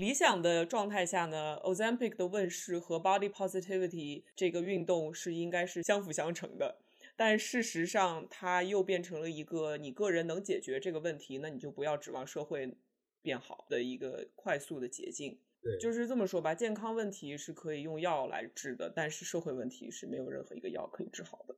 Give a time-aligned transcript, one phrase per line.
[0.00, 6.78] 理想的状态下呢，Ozempic 的问世和 Body Positivity 这个运动是应该是相辅相成的。
[7.16, 12.74] 但事实上，它又变成了一个你个人能解决这个问题，那你就不要指望社会
[13.20, 15.38] 变好的一个快速的捷径。
[15.62, 21.54] 对，就是这么说吧，健康问题是可以用药来治的，但是社会问题是没有任何一个药可以治好的。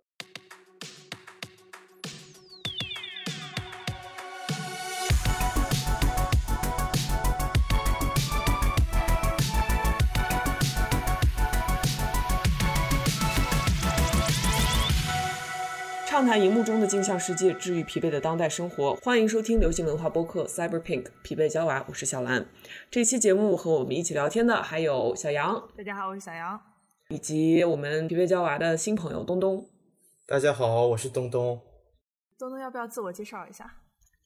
[16.22, 18.94] 畅谈荧幕中的镜像世界，治愈疲惫的当代生活。
[19.02, 22.46] 欢迎收听流行文化播客 Cyber Pink 疲惫娇娃，我是小兰。
[22.92, 26.60] 这期节目和我们一起聊天的还有小杨，大家好，我是小杨，
[27.08, 29.68] 以及我们疲惫娇娃的新朋友东东。
[30.24, 31.60] 大家好，我是东东。
[32.38, 33.68] 东东要不要自我介绍一下？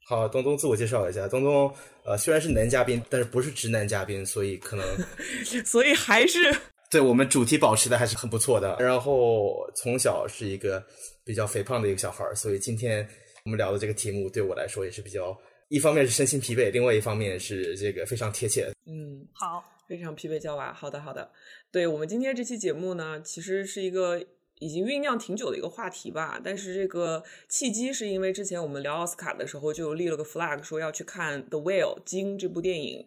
[0.06, 1.26] 好，东东自我介绍一下。
[1.26, 1.72] 东东，
[2.04, 4.84] 呃，虽然是男嘉宾，但是不是直男嘉宾，所以可能，
[5.64, 6.54] 所以还是
[6.90, 8.76] 对我们主题保持的还是很不错的。
[8.80, 10.84] 然后从小是一个。
[11.26, 13.06] 比较肥胖的一个小孩儿，所以今天
[13.44, 18.70] 我们聊的这个题目对我来说也是比较，一方面是身心疲惫，另外一方面是这个非常贴切。
[18.86, 20.72] 嗯，好，非常疲惫娇娃。
[20.72, 21.28] 好的，好的。
[21.72, 24.24] 对我们今天这期节目呢，其实是一个
[24.60, 26.40] 已经酝酿挺久的一个话题吧。
[26.42, 33.04] 但是这个契机是因为之前我们聊奥斯卡的时候就立了个 flag，说要去看《The Whale》鲸这部电影。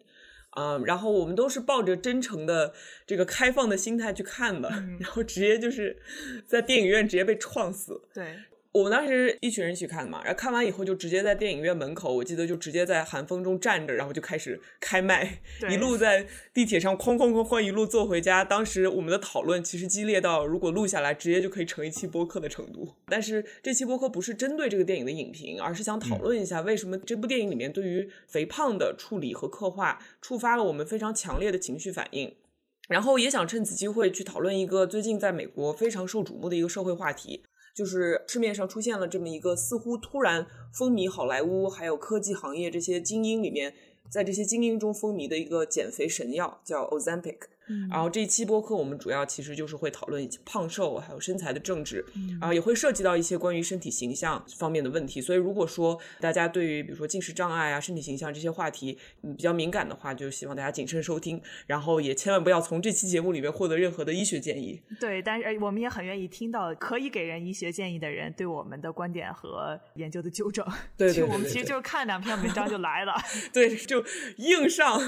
[0.56, 2.72] 嗯，然后我们都是抱着真诚的
[3.06, 5.96] 这个开放的心态去看的，然后直接就是
[6.46, 8.00] 在电影院直接被撞死。
[8.12, 8.36] 对。
[8.72, 18.44] 我们当时一群人一起看的嘛，然后看完以后就直接在电影院门口，我记得就直接在寒风中站着，然后就开始开麦，一路在地铁上哐哐哐哐一路坐回家。
[18.44, 22.94] 当时我们的讨论其实激烈到，如果录下来，直接就可以成一期播客的程度。
[23.06, 32.32] 但是这期播客不是针对这个电影的影评，而是想讨论一下为什么这部电影里面对于肥胖的处理和刻画，触发了我们非常强烈的情绪反应。
[32.88, 37.42] 然后也想趁此机会去讨论一个最近在美国非常受瞩目的一个社会话题。
[37.80, 43.72] 就是市面上出现了这么一个似乎突然风靡好莱坞还有科技行业这些精英里面，
[44.10, 47.38] 在这些精英中风靡的一个减肥神药，叫 Ozempic。
[47.90, 52.04] 然后这一期播客我们主要其实就是会讨论胖瘦还有身材的政治，
[52.40, 55.20] 然后也会涉及到一些关于身体形象方面的问题。
[55.20, 64.80] 所以如果说大家对于比如说进食障碍啊、身体形象这些话题嗯比较敏感的话，就希望大家谨慎收听，然后也千万不要从这期节目里面获得任何的医学建议。
[64.98, 70.66] 对，但是我们也很愿意听到可以给人医学建议的人对我们的观点和研究的纠正。
[70.96, 73.14] 对对，我们其实就是看两篇文章就来了，
[73.52, 74.04] 对，就
[74.36, 75.00] 硬上。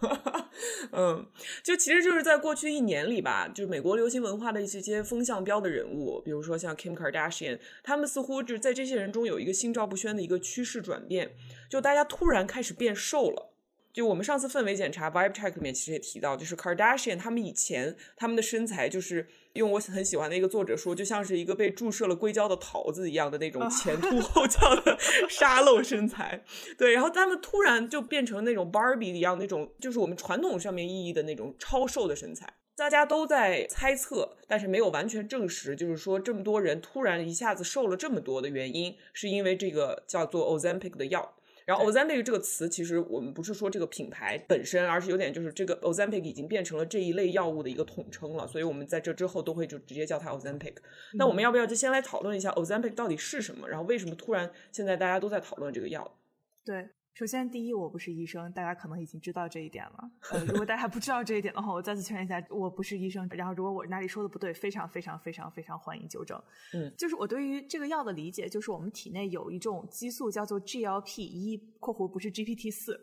[0.92, 1.26] 嗯，
[1.62, 11.30] 就其实就是在过去一年里吧，就是美国流行文化的一些些风向标的人物，比如说像 Kim Kardashian，他们似乎就是在这些人中有一个心照不宣的一个趋势转变，
[11.68, 13.52] 就大家突然开始变瘦了。
[13.92, 19.26] 就我们上次氛围检查 Vibe Check 里面其实也提到，就是 Kardashian 他们以前他们的身材就是。
[19.54, 24.96] 用我很喜欢的一个作者说，就像是一个被注射了硅胶的桃子一样的那种前凸 后翘的
[25.28, 26.44] 沙漏身材，
[26.78, 32.54] 对，然后他们突然就变成那种 Barbie 一样那种，就是我们传统上面意义的那种超瘦的身材。
[32.76, 41.34] 大家都在猜测，但是没有完全证实，就是说这么多人突然一下子瘦了这么多的原因，是因为这个叫做 Ozempic 的药。
[41.66, 50.74] 然后 Ozempic 这个词，其实我们不是说这个品牌本身，而是有点就是这个 Ozempic 已经变成了这一类药物的一个统称了，所以我们在这之后都会就直接叫它 Ozempic。
[51.14, 53.68] 那我们要不要就先来讨论一下 Ozempic 到底是什么？
[53.68, 56.16] 然后为什么突然现在大家都在讨论这个药？
[56.64, 56.88] 对。
[57.12, 60.10] 首先，第一，我不是医生，大家可能已经知道这一点了。
[60.30, 63.28] 呃，如果大家不知道这一点的话，我再次确认一下，我不是医生。
[63.32, 66.42] 然后，如果我哪里说的不对，非常非常非常非常欢迎纠正。
[66.72, 72.98] 嗯，就是我对于这个药的理解，就是我们体内有一种激素叫做 GLP 一（括弧不是 GPT 四），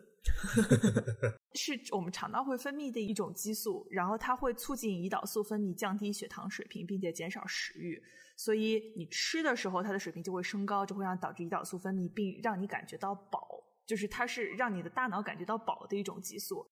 [1.54, 8.02] 是我们肠道会分泌的一种激素，然后它会促进胰岛素分泌，降低血糖水平，并且减少食欲。
[8.36, 13.62] 所以你吃的时候，它的水平就会升高，就会让导致胰岛素分泌，并让你感觉到饱。
[13.88, 16.64] 就是它是让你的大脑感觉到饱的一种激素，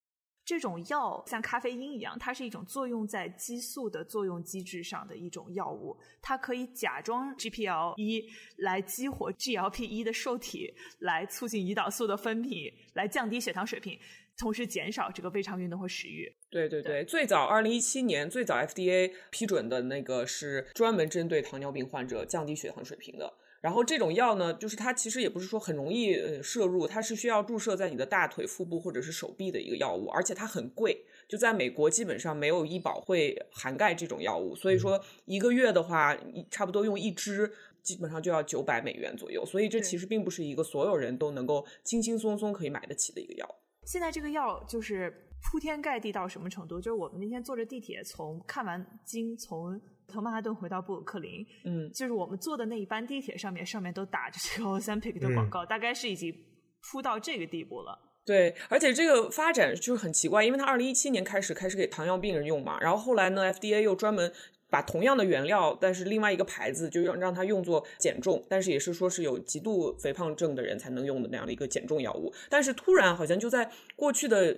[0.45, 8.23] 这种药像咖啡因一样，它是一种作用在激素的作用机制上的一种药物，它可以假装 GPL 一
[8.59, 13.99] 来激活 GLP 一的受体，来促进胰岛素的分泌，来降低血糖水平，
[14.37, 16.31] 同时减少这个胃肠运动和食欲。
[16.51, 23.33] 对对对，最早二零一七年最早 FDA 批准的那个是专门针对糖尿病患者降低血糖水平的。
[23.67, 36.17] 然后这种药呢，就是它其实也不是说很容易呃摄入，它是需要注射在你的大腿、腹部或者是手臂的一个药物，而且它很贵，就在美国基本上没有医保会涵盖这种药物，所以说一个月的话，
[36.49, 37.53] 差不多用一支
[37.83, 43.55] 基本上就要九百美元左右，所以这其实并不是一个所有人都能够轻轻松松可以买得起的一个药。
[43.85, 46.81] 现在这个药就是铺天盖地到什么程度？
[46.81, 56.33] 就是我们那天坐着地铁从看完经从从曼哈顿回到布鲁克林，嗯，就是我们坐的那一班地铁上面上面都打着这个 Ozempic 的广告，大概是已经
[56.81, 57.99] 铺到这个地步了。
[58.25, 64.33] 对，而且这个发展就是很奇怪，因为它二零一七年开始开始给糖尿病人用嘛，然后后来呢，FDA 又专门
[64.71, 74.57] 把同样的原料，但是另外一个牌子就让让它用作减重，但是也是说是有极度肥胖症的人才能用的那样的一个减重药物，但是突然好像就在过去的。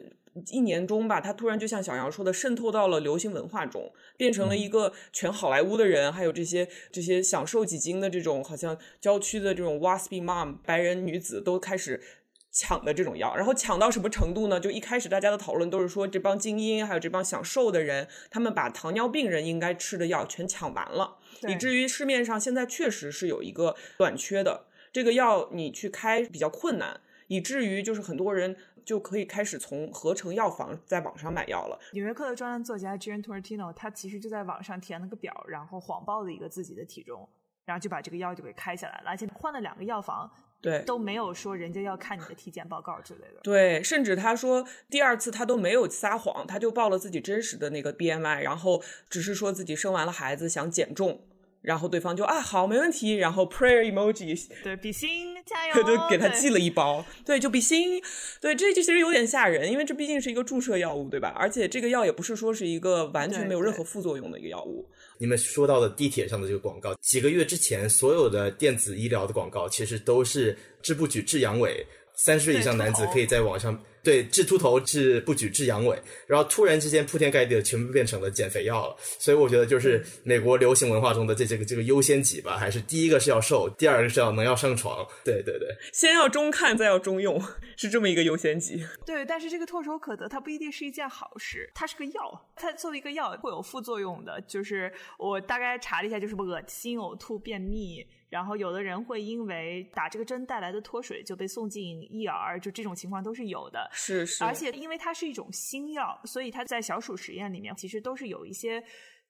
[0.50, 12.02] 一年中吧，他突然就像小杨说的，渗透到了流行文化中，变成了一个全好莱坞的人，还有这些这些享受几斤的这种好像郊区的这种 waspy mom 白人女子都开始
[12.50, 14.58] 抢的这种药，然后抢到什么程度呢？
[14.58, 21.16] 就一开始大家的讨论都是说，这帮精英还有这帮想瘦的人，他们把糖尿病人应该吃的药全抢完了，
[21.48, 28.56] 以至于市面上现在确实是有一个短缺的，这个药你去开比较困难，以至于就是很多人。
[28.88, 31.78] 就可以开始从合成药房在网上买药了。
[31.92, 37.28] 纽约客的专栏作家 Gian Tortino，他其实就在网上填了个表，然后谎报了一个自己的体重，
[37.66, 39.10] 然后就把这个药就给开下来了。
[39.10, 40.30] 而且换了两个药房，
[40.62, 43.40] 对，都没有说人家要看你的体检报告之类的。
[43.42, 51.20] 对，甚至他说第二次他都没有撒谎，他就报了自己真实的那个 BMI，然后只是说自己生完了孩子想减重。
[51.60, 58.02] 然后对方就啊好没问题，然后 prayer emoji，对比心加油，就给他寄了一包，对就比心，
[58.40, 61.34] 对这就其实有点吓人，因为这毕竟是一个注射药物，对吧？
[61.36, 64.88] 而且这个药也不是说是一个完全没有任何副作用的一个药物。
[65.18, 71.84] 你们说到的地铁上的这个广告，几个月之前所有的电子医疗的广告其实都是治不举治阳痿，
[72.18, 73.82] 三十岁以上男子可以在网上。
[74.00, 75.94] 对，治秃头、治不举、治阳痿，
[76.26, 78.96] 然后突然之间铺天盖地的全部变成了减肥药了。
[79.00, 85.06] 所以我觉得，就是美国流行文化中的这这个这个优先级吧，还是第一个是要瘦，第二个是要能要上床。
[85.24, 87.42] 对对对，先要中看，再要中用，
[87.76, 88.82] 是这么一个优先级。
[89.04, 91.70] 对，但是这个唾手可得，它不一定是一件好事。
[91.74, 94.40] 它是个药，它作为一个药会有副作用的。
[94.46, 98.06] 就是我大概查了一下，就是恶心、呕吐、便秘。
[98.28, 103.88] 然后有的人会因为打这个针带来的脱水就被送进 ER，就这种情况都是有的。
[103.92, 104.44] 是是。
[104.44, 108.82] 而且因为它是一种新药，所以它在小鼠实验里面其实都是有一些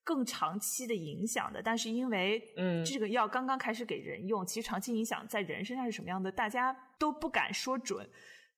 [0.03, 1.62] 更长期的影响的。
[1.62, 8.09] 但是因为嗯这个药刚刚开始给人用，其实长期影响在人身上是什么样的，大家都不敢说准。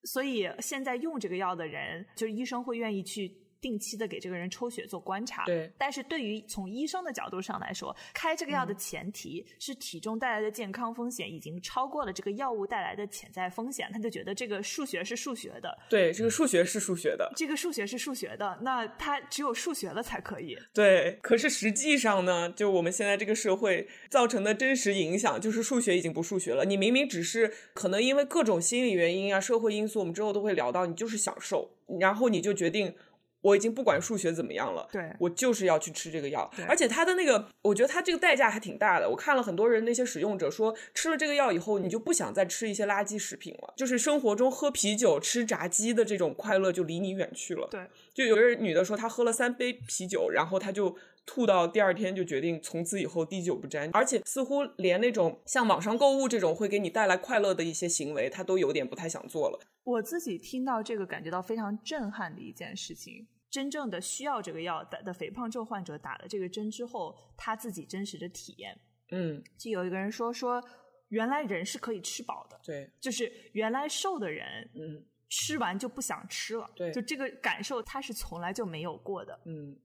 [0.04, 3.39] 所以现在用这个药的人，就是医生会愿意去。
[3.60, 5.70] 定期的给这个人抽血做观察，对。
[5.76, 15.76] 但是对于从医生的角度上来说，开这个药的前提是体重带来的健康风险已经超过了这个药物带来的潜在风险，他就觉得这个数学是数学的。
[15.88, 17.30] 对，这个数学是数学的。
[17.36, 20.56] 这个数学是数学的，那他只有数学了才可以。
[20.72, 26.64] 对，可是实际上呢，就我们现在这个社会造成的真实影响，就是数学已经不数学了。
[26.64, 31.70] 你明明只是可能因为各种心理原因啊、社会因素，我们之后都会聊到，你就是享受，
[32.00, 32.94] 然后你就决定。
[33.42, 39.08] 我已经不管数学怎么样了，对我就是要去吃这个药，而且它的那个，我觉得它这个代价还挺大的。
[39.08, 47.68] 我看了很多人那些使用者说，吃了这个药以后，你就不想再吃一些垃圾食品了，就是生活中喝啤酒、吃炸鸡的这种快乐就离你远去了。
[47.70, 47.80] 对，
[48.12, 59.58] 就有个女的说，她喝了三杯啤酒，然后她就吐到第二天，就决定从此以后滴酒不沾，而且似乎连那种像网上购物这种会给你带来快乐的一些行为，她都有点不太想做了。
[59.82, 63.26] 我自己听到这个，感觉到非常震撼的一件事情。
[63.50, 68.78] 真正的需要这个药的的肥胖症患者打了这个针之后，他自己真实的体验，
[69.10, 70.62] 嗯，就有一个人说说，
[71.08, 79.76] 原来人是可以吃饱的，对，就是原来瘦的人，嗯，吃完就不想吃了，对，就这个感受他是从来就没有过的，嗯，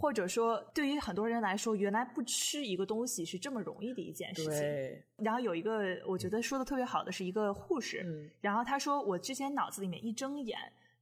[0.00, 10.58] 或者说对于很多人来说，原来不吃一个东西是这么容易的一件事情，然后有一个我觉得说的特别好的是一个护士，嗯，然后他说我之前脑子里面一睁眼。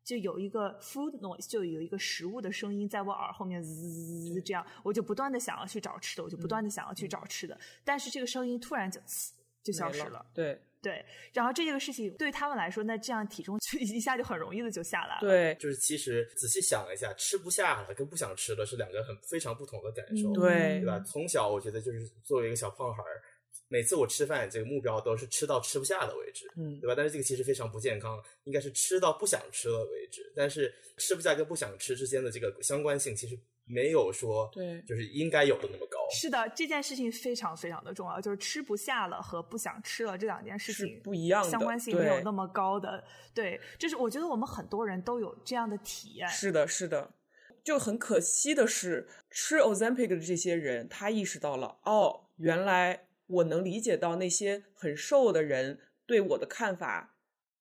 [0.06, 9.00] 就有一个 food noise，就有一个食物的声音在我耳后面滋，这样我就不断的想要去找吃的，我就不断的想要去找吃的，但是这个声音突然就
[9.64, 10.24] 就消失了。
[10.32, 15.20] 对对，然后这个事情对他们来说，那这样体重就一下就很容易的就下来了。
[15.20, 20.32] 对，就是其实仔细想一下，吃不下了跟不想吃了是两个很非常不同的感受。
[20.32, 21.00] 对，对吧？
[21.00, 23.20] 从小我觉得就是作为一个小胖孩儿。
[23.68, 26.94] 每次我吃饭，这个目标都是吃到吃不下的为止，嗯，对吧？
[26.96, 30.32] 但是这个其实非常不健康，应该是吃到不想吃了为止。
[30.36, 33.36] 但是吃不下跟不想吃之间的这个相关性，其实
[33.66, 35.98] 没有说对，就是应该有的那么高。
[36.10, 43.02] 是的，这件事情非常非常的重要，就是吃不下了和不想吃了这两件事情不一样的，相关性没有那么高的。
[43.34, 46.28] 对，就是我觉得我们很多人都有这样的体验。
[46.28, 47.12] 是的，是的，
[47.62, 53.02] 就很可惜的是，吃 Ozempic 的这些人，他意识到了，哦，原来。
[53.28, 57.16] 我能理解到那些很瘦的人对我的看法，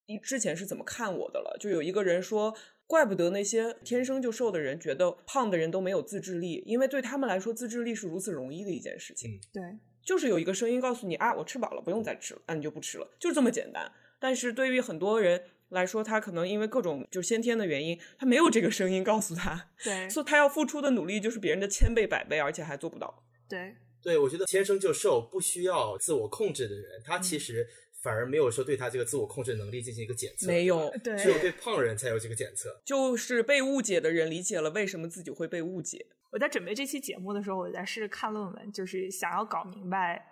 [0.05, 1.57] 一之前是怎么看我的了。
[1.59, 2.55] 就有一个人说，
[2.87, 9.39] 怪不得那些天生就瘦的人觉得胖的人都没有自制力，因为对他们来说，自制力是如此容易的一件事情。
[9.51, 9.63] 对，
[10.03, 13.91] 就是有一个声音告诉你啊，我吃饱了，不用再吃了，那你就不吃了，就这么简单。
[14.19, 23.23] 但是对于很多人来说，他可能因为各种就先天的原因，他没有这个声音告诉他，对，所以他要付出的努力就是别人的千倍百倍，而且还做不到。
[23.49, 27.67] 对，对，我觉得天生就瘦不需要自我控制的人，他其实
[28.05, 32.69] 反而没有说对他这个自我控制能力进行一个检测，没有，对，只有对胖人才有这个检测。
[32.85, 36.05] 就是被误解的人理解了为什么自己会被误解。
[36.31, 40.23] 我在准备这期节目的时候，我在试着看论文，就是想要搞明白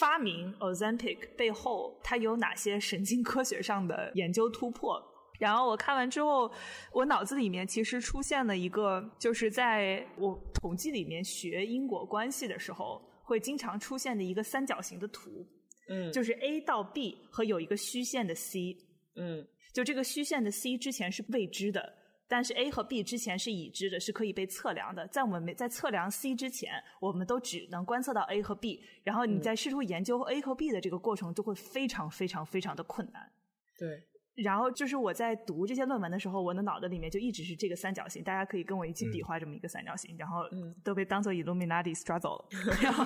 [0.00, 5.00] 发明 Ozempic 背后它有哪些神经科学上的研究突破。
[5.38, 6.50] 然后我看完之后，
[6.92, 15.46] 我脑子里面其实出现了一个，就是在我统计里面学因果关系的时候，会经常出现的一个三角形的图，
[15.90, 18.78] 嗯，就是 A 到 B 和有一个虚线的 C，
[19.16, 19.46] 嗯。
[19.72, 21.94] 就这个虚线的 C 之前是未知的，
[22.26, 25.06] 但是 A 和 B 之前是已知的，是可以被测量的。
[25.06, 33.30] 在我们没在测量 C 之前，我们都只能观测到 A 和 B，然后你在试图研究 A 和 B 的这个过程，就会非常非常非常的困难。
[33.78, 34.02] 对，
[34.42, 40.74] 然后就是我在读这些论文的时候，我的脑子里面就一直是这个三角形，大家可以跟我一起比划这么一个三角形，然后嗯。
[40.82, 42.48] 都被当做 Illuminati struggle 了。
[42.82, 43.04] 然后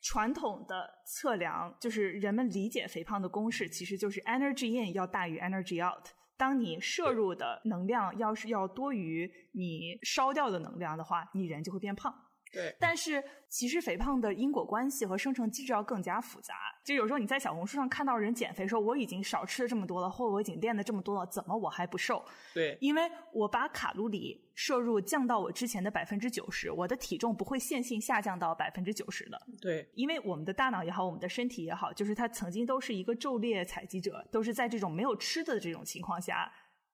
[0.00, 6.06] 传统的测量就是人们理解肥胖的公式，其实就是 energy in 要大于 energy out。
[6.36, 12.14] 当你摄入的能量要是要多于你烧掉的能量的话，你人就会变胖。
[12.52, 16.54] 对，但是其实肥胖的因果关系和生成机制要更加复杂。
[16.84, 22.24] 就有时候你在小红书上看到人减肥说我已经少吃了这么多了，或我已经练了这么多了，怎么我还不瘦？
[22.52, 23.02] 对，因为
[23.32, 29.40] 我把卡路里摄入降到我之前的百分之九十，我的体重不会线性下降到百分之九十的。
[29.60, 36.50] 对，因为我们的大脑也好，我们的身体也好，就是它曾经都是一个昼猎采集者，都是在这种没有吃的这种情况下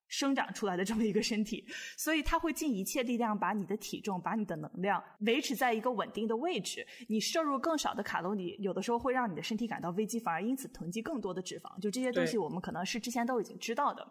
[0.08, 1.64] 生长出来的这么一个身体，
[1.96, 6.86] 所以它会尽一切力量把你的体重、把你的能量维持在一个稳定的位置。
[7.08, 11.80] 你摄入更少的卡路里，有的时候会让你的身体感到危机，反而因此囤积更多的脂肪。
[11.80, 14.06] 就这些东西，我们可能是之前都已经知道的，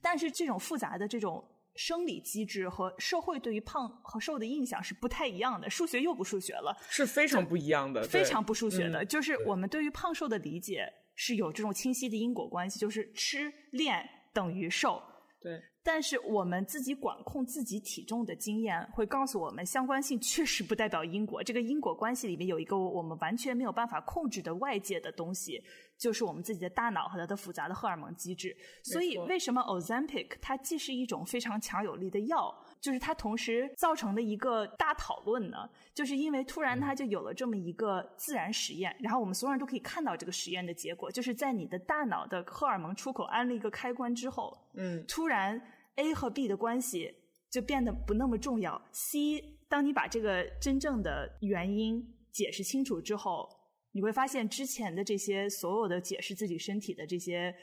[0.00, 1.44] 但是这种复杂的这种。
[1.76, 15.00] 生理机制和社会对于胖和瘦的印象是不太一样的，数学又不数学了，是非常不一样的，非常不数学的，嗯就是我们对于胖瘦的理解是有这种清晰的因果关系，就是吃练等于瘦。
[15.40, 21.42] 对，但是我们自己管控自己体重的经验会告诉我们，相关性确实不代表因果。
[21.42, 25.58] 这个因果关系里面有一个我们完全没有办法控制的外界的东西，
[25.96, 28.54] 就是我们自己的大脑和它的复杂的荷尔蒙机制。
[28.84, 35.68] 所以，为什么 Ozempic 它既是一种非常强有力的药，就是它同时造成的一个大讨论呢？
[35.94, 45.60] 就是因为突然它就有了这么一个自然实验，然后我们所有人都可以看到这个实验的结果，就是在你的大脑的荷尔蒙出口安了一个开关之后，嗯，突然
[45.96, 47.14] A 和 B 的关系
[47.50, 48.80] 就变得不那么重要。
[48.92, 53.46] C，当你把这个真正的原因解释清楚之后，
[53.92, 57.54] 你会发现之前的这些所有的解释自己身体的这些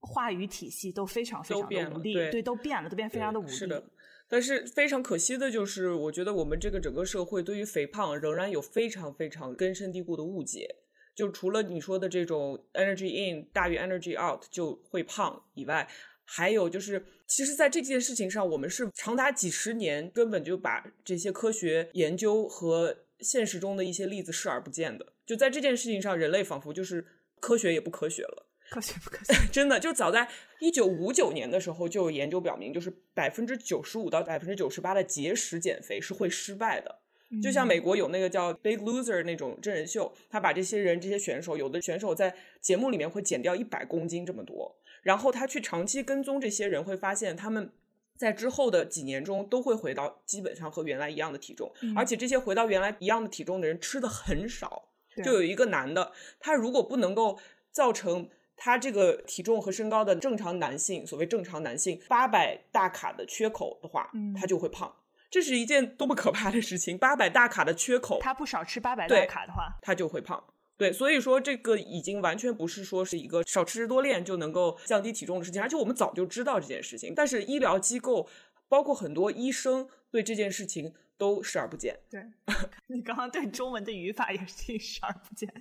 [0.00, 3.50] 话语体系都非常非常的无力，了对都变了，都变得非常的无力。
[3.50, 3.82] 是的。
[4.28, 10.76] 但是非常可惜的就是，我觉得我们这个整个社会对于肥胖仍然有非常非常根深蒂固的误解。
[11.14, 15.88] 就除了你说的这种 energy in 大于 energy out 就会胖以外，
[16.24, 25.12] 还有就是，其实，在这件事情上，我们是长达几十年根本就把这些科学研究和现实中的一些例子视而不见的。
[25.24, 27.06] 就在这件事情上，人类仿佛就是
[27.38, 28.46] 科学也不科学了。
[28.74, 29.32] 科学不科学？
[29.52, 30.28] 真的，就早在
[30.58, 36.98] 一九五九年的时候，就有研究表明，就是百分之九十五到百分之九十八的节食减肥是会失败的。
[37.42, 47.70] 就像美国有那个叫《Big Loser》那种真人秀，他把这些人、这些选手，有的选手在节目里面会减掉一百公斤这么多，然后他去长期跟踪这些人，会发现他们
[48.16, 54.88] 在之后的几年中都会回到基本上和原来一样的体重，嗯而且这些回到原来一样的体重的人吃的很少。
[55.24, 57.38] 就有一个男的，他如果不能够
[57.70, 64.94] 造成他这个体重和身高的正常男性，所谓正常男性八百大卡的缺口的话，嗯他就会胖。
[65.30, 66.96] 这是一件多么可怕的事情！
[66.96, 70.44] 八百大卡的缺口，他不少吃八百对大卡的话，他就会胖。
[70.76, 78.28] 对，所以说这个已经完全不是说是一个少吃多练就能够降低体重的事情，而且我们早就知道这件事情，但是医疗机构
[78.68, 81.98] 包括很多医生对这件事情都视而不见。
[82.08, 82.22] 对
[82.86, 85.52] 你刚刚对中文的语法也是挺 视而不见，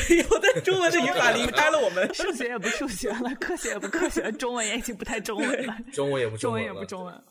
[0.28, 2.08] 有的中文的语法离开了我们。
[2.14, 7.24] 数学也不数学了，科学也不科学，中文也已经不太中文了， 中文也不中文也不中文了。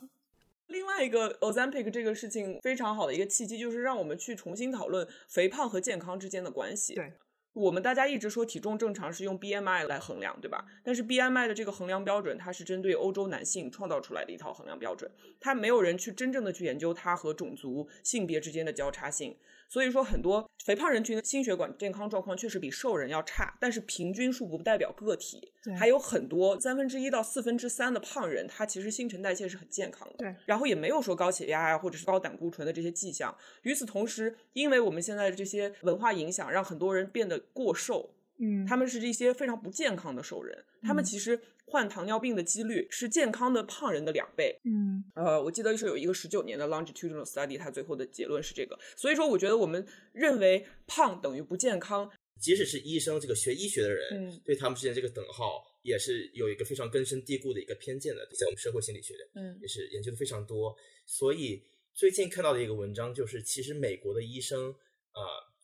[0.68, 6.96] 另外一个 Ozempic 这个事情非常好的一个契机，就是让我们去重新讨论肥胖和健康之间的关系。
[6.96, 7.14] 对，
[7.54, 10.66] 我们大家一直说体重正常是用 BMI 来衡量，对吧？
[10.84, 19.38] 但是 BMI 的这个衡量标准，它是针对欧洲男性创造出来的一套衡量标准，它没有人去真正的去研究它和种族、性别之间的交叉性。
[19.70, 25.52] 所以说，很多肥胖人群的心血管健康状况确实比瘦人要差，但是平均数不代表个体。
[25.78, 30.16] 还有很多三分之一到四分之三的胖人，他其实新陈代谢是很健康的。
[30.18, 33.36] 对，然后也没有说高血压啊，或者是高胆固醇的这些迹象。
[33.62, 38.14] 与此同时，因为我们现在的这些文化影响，让很多人变得过瘦。
[38.44, 44.60] 嗯，他们是这些非常不健康的瘦人，他们其实患糖尿病的几率是健康的胖人的两倍。
[44.66, 48.78] 嗯，呃，我记得是有一个十九年的 longitudinal study，它最后的结论是这个。
[48.98, 60.76] 所以说，我觉得我们认为胖等于不健康，即使是医生这个学医学的人，嗯对他们之间这个等号也是有一个非常根深蒂固的一个偏见的，在我们社会心理学嗯也是研究的非常多。
[61.06, 65.22] 所以最近看到的一个文章就是，其实美国的医生啊、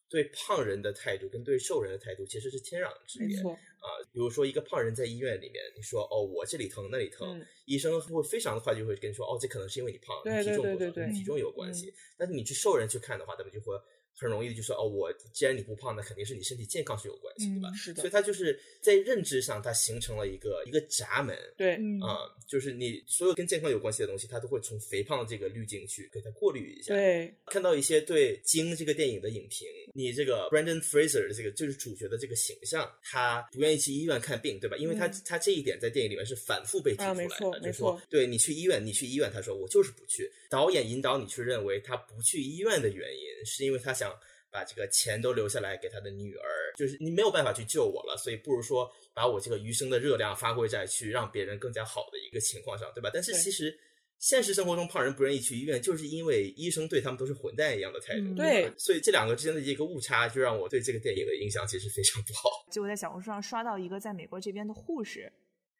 [0.09, 3.37] 对胖人的态度跟对瘦人的态度其实是天壤之别。
[3.79, 11.93] 啊，比如说一个胖人在医院里面，你说哦我这里疼那里疼，嗯医生会非常快就会跟你说哦这可能是因为你胖，你体重多少，对对对对跟体重有关系。
[12.17, 13.73] 但是你去瘦人去看的话，他们就会
[14.19, 17.69] 很容易的就说哦我既然你不胖，那肯定是你身体健康是有关系，对吧？
[17.69, 21.37] 嗯是的所以它就是在认知上，它形成了一个一个闸门。
[21.55, 26.93] 对，嗯啊、就是你所有跟健康有关系的东西，它都会从肥胖这个滤镜去给它过滤一下。
[26.93, 34.75] 对，看到一些对《鲸》这个电影的影评，你这个 Brandon Fraser 的这个就是主角的这个形象，他不愿意去医院看病，对吧？
[34.77, 40.31] 因为他、嗯他这一点在电影里面是反复被提出来的，啊没错就是说，对你去医院，你去医院，他说我就是不去。
[40.49, 44.08] 导演引导你去认为他不去医院的原因，是因为他想
[44.51, 46.45] 把这个钱都留下来给他的女儿，
[46.77, 53.09] 就是你没有办法去救我了，所以不如说把我这个余生的热量发挥在去让别人更加好的一个情况上，对吧？
[53.13, 53.77] 但是其实。
[54.21, 58.25] 现实生活中，胖人不愿意去医院，就是因为医生对他们都是混蛋一样的态度。
[58.25, 62.49] 嗯对吧所以这两个之间的一个误差，就让我对这个电影的印象其实非常不好。
[62.69, 65.31] 就我在小红书上刷到一个在美国这边的护士，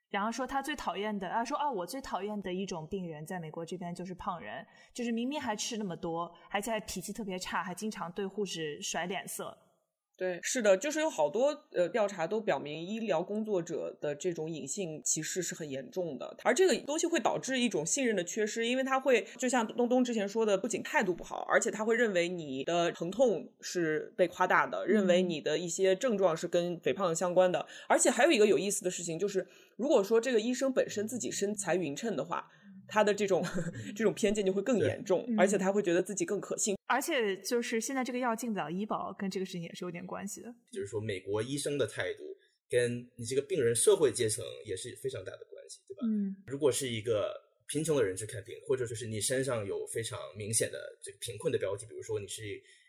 [0.09, 9.55] 然后说他最讨厌的，啊说啊，我最讨厌的一种病人在美国这边就是胖人，就是明明还吃那么多，而且还脾气特别差，还经常对护士甩脸色。
[10.19, 32.45] 对，是的，就是有好多呃调查都表明，医疗工作者的这种隐性歧视是很严重的，而这个东西会导致一种信任的缺失，因为他会就像东东之前说的，不仅态度不好，而且他会认为你的疼痛是被夸大的，认为你的一些症状是跟肥胖相关的，而且还有一个有意思的事情就是，如果说这个医生本身自己身材匀称的话。
[32.89, 33.45] 他的这种
[33.95, 36.75] 这种偏见就会更严重，而且他会觉得自己更可信。
[36.88, 40.54] 而且就是现在这个药进不了医保，跟这个事情也是有点关系的。
[40.71, 42.23] 就是说，美国医生的态度
[42.67, 46.02] 跟你这个病人社会阶层也是非常大的关系，对吧？
[46.04, 47.34] 嗯如果是一个
[47.67, 52.41] 贫穷的人去看病，或者就是你身上有非常明显的这个贫困的标记，比如说你是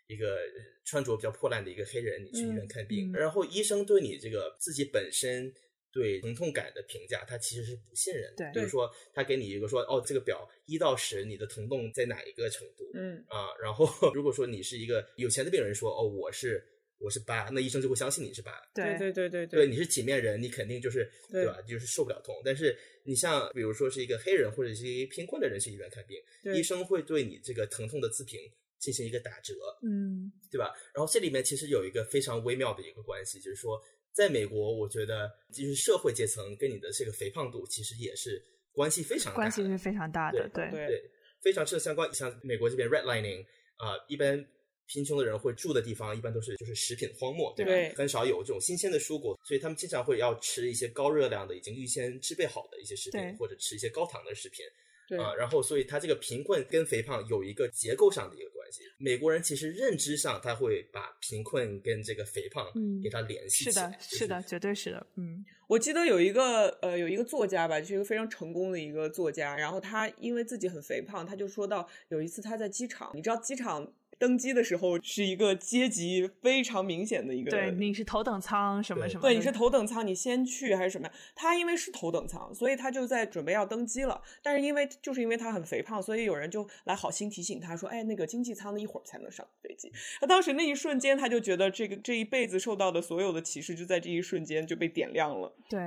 [0.06, 0.38] 一个
[0.86, 5.52] 穿着比较破烂的一个黑人，你去医院看病，嗯然后医生对你这个自己本身
[5.92, 8.50] 对疼痛感的评价，他其实是不信任的。
[8.52, 12.90] 对比如说他给你一个说，哦，这个表一到十，你的疼痛在哪一个程度？
[12.94, 16.64] 嗯，啊，然后如果说你是一个有钱的病人说，哦，我是
[16.98, 18.52] 我是八，那医生就会相信你是八。
[18.74, 21.60] 对对对对对，你是体面人，你肯定就是对吧？
[21.62, 22.34] 就是受不了痛。
[22.44, 26.18] 但是你像比如说是一个黑人或者是一个贫困的人去医院看病，
[26.54, 28.38] 医生会对你这个疼痛的自评
[28.78, 30.72] 进行一个打折，嗯对吧？
[30.94, 33.80] 然后这里面其实有一个非常微妙的一个关系，就是说，
[34.12, 38.42] 在美国，我觉得就是社会阶层跟你的这个肥胖度其实也是
[38.72, 40.48] 关系非常大的关系是非常大的。
[40.54, 42.12] 对对对，非常是相关。
[42.12, 43.44] 像美国这边 redlining
[43.76, 44.44] 啊、一般
[44.86, 47.70] 贫穷的人会住的地方一般都是就是食品荒漠，对吧？
[47.70, 54.66] 对很少有这种新鲜的蔬果，所以他们经常会要吃一些高热量的、已经预先制备好的一些食品，或者吃一些高糖的食品。
[55.08, 58.59] 对啊，然后所以它这个贫困跟肥胖有一个结构上的一个关系。
[58.98, 65.06] 美国人其实认知上他会把贫困跟这个肥胖嗯给它联系是的起来，，就是的，绝对是的。
[65.16, 73.86] 嗯我记得有一个呃有一个作家吧，就是一个非常成功的一个作家，然后他因为自己很肥胖，他就说到有一次他在机场，你知道机场
[74.20, 79.22] 登机的时候是一个阶级非常明显的一个对，你是头等舱什么什么？
[79.22, 81.10] 对，你是头等舱，你先去还是什么？
[81.34, 84.20] 他因为是头等舱，所以他就在准备要登机了。
[84.42, 95.56] 但是因为就是因为他很肥胖，所以有人就来好心提醒他说：“哎，那个经济舱的一会儿才能上飞机。”他当时那一瞬间，他就觉得这个这一辈子受到的所有的歧视，就在这一瞬间就被点亮了。
[95.70, 95.80] 对，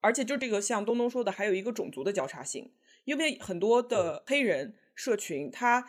[0.00, 2.72] 而且就这个像东东说的，还有一个种族的交叉性，
[3.04, 5.88] 因为很多的黑人社群，他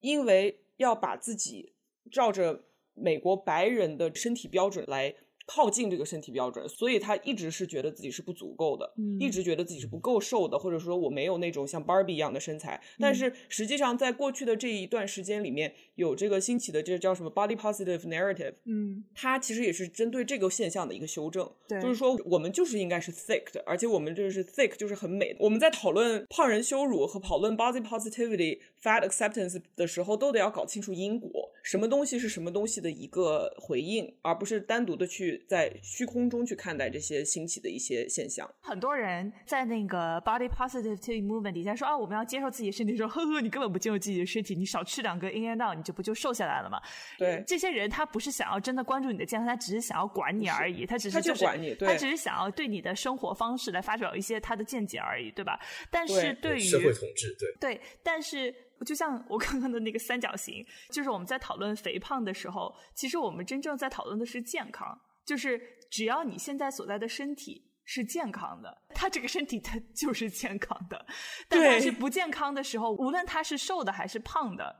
[0.00, 1.72] 因为要把自己
[2.10, 2.64] 照着
[2.94, 5.14] 美国白人的身体标准来
[5.44, 12.80] 靠近这个身体标准，所以他一直是觉得自己是不足够的，嗯一直觉得自己是不够瘦的，或者说我没有那种像 Barbie 一样的身材。
[13.00, 21.50] 但是实际上，在过去的这一段时间里面，有这个兴起的这个叫什么 body positive narrative，嗯，它其实也是针对这个现象的一个修正。
[21.68, 25.38] 对就是说我们就是应该是 thick 的，而且我们就是 thick 就是很美的。
[25.40, 38.50] 我们在讨论胖人羞辱和讨论 body positivity、fat acceptance 的时候，都得要搞清楚因果，什么东西是什么东西的一个回应，而不是单独的去在虚空中去看待这些兴起的一些现象。
[38.60, 46.80] 很多人在那个 body positivity movement 底下说啊，我们要接受自己的身体，说呵呵，你根本不接受自己的身体，你少吃两个 in and out，你就不就瘦下来了吗？
[47.18, 55.60] 对这些人他不是想要真的关注你的健康，他只是想要管你而已，他只是他就是管你对他只是想要对你的生活方式来发表一些他的见解而已，对吧？
[55.90, 71.06] 但是对对于社会统治，对，对，但是就像我刚刚的那个三角形，就是我们在讨论肥胖的时候，其实我们真正在讨论的是健康，就是只要你现在所在的身体是健康的，他这个身体它就是健康的。
[71.48, 74.74] 但它是不健康的时候，无论他是瘦的还是胖的，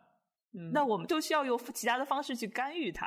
[0.54, 3.06] 嗯那我们就需要用其他的方式去干预它。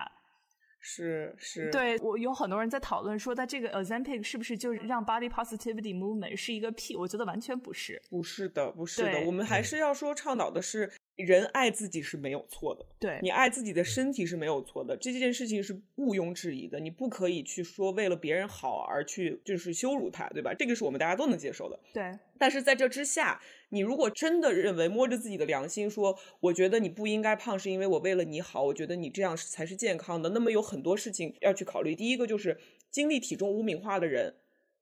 [0.80, 6.96] 是是，对我有很多人在讨论说，他这个 Ozempic 是不是就让 body positivity movement 是一个屁？
[6.96, 8.02] 我觉得完全不是。
[8.10, 10.92] 不是的，不是的，我们还是要说倡导的是。
[11.16, 16.80] 人爱自己是没有错的，对你爱自己的身体是没有错的，这件事情是毋庸置疑的。
[16.80, 20.54] 你不可以去说为了别人好而去就是羞辱他，对吧？
[20.54, 21.80] 这个是我们大家都能接受的。
[21.94, 31.96] 对但是在这之下，你如果真的认为摸着自己的良心说，我觉得你不应该胖，是因为我为了你好，我觉得你这样才是健康的，那么有很多事情要去考虑。
[31.96, 32.60] 第一个就是
[32.92, 34.36] 经历体重污名化的人，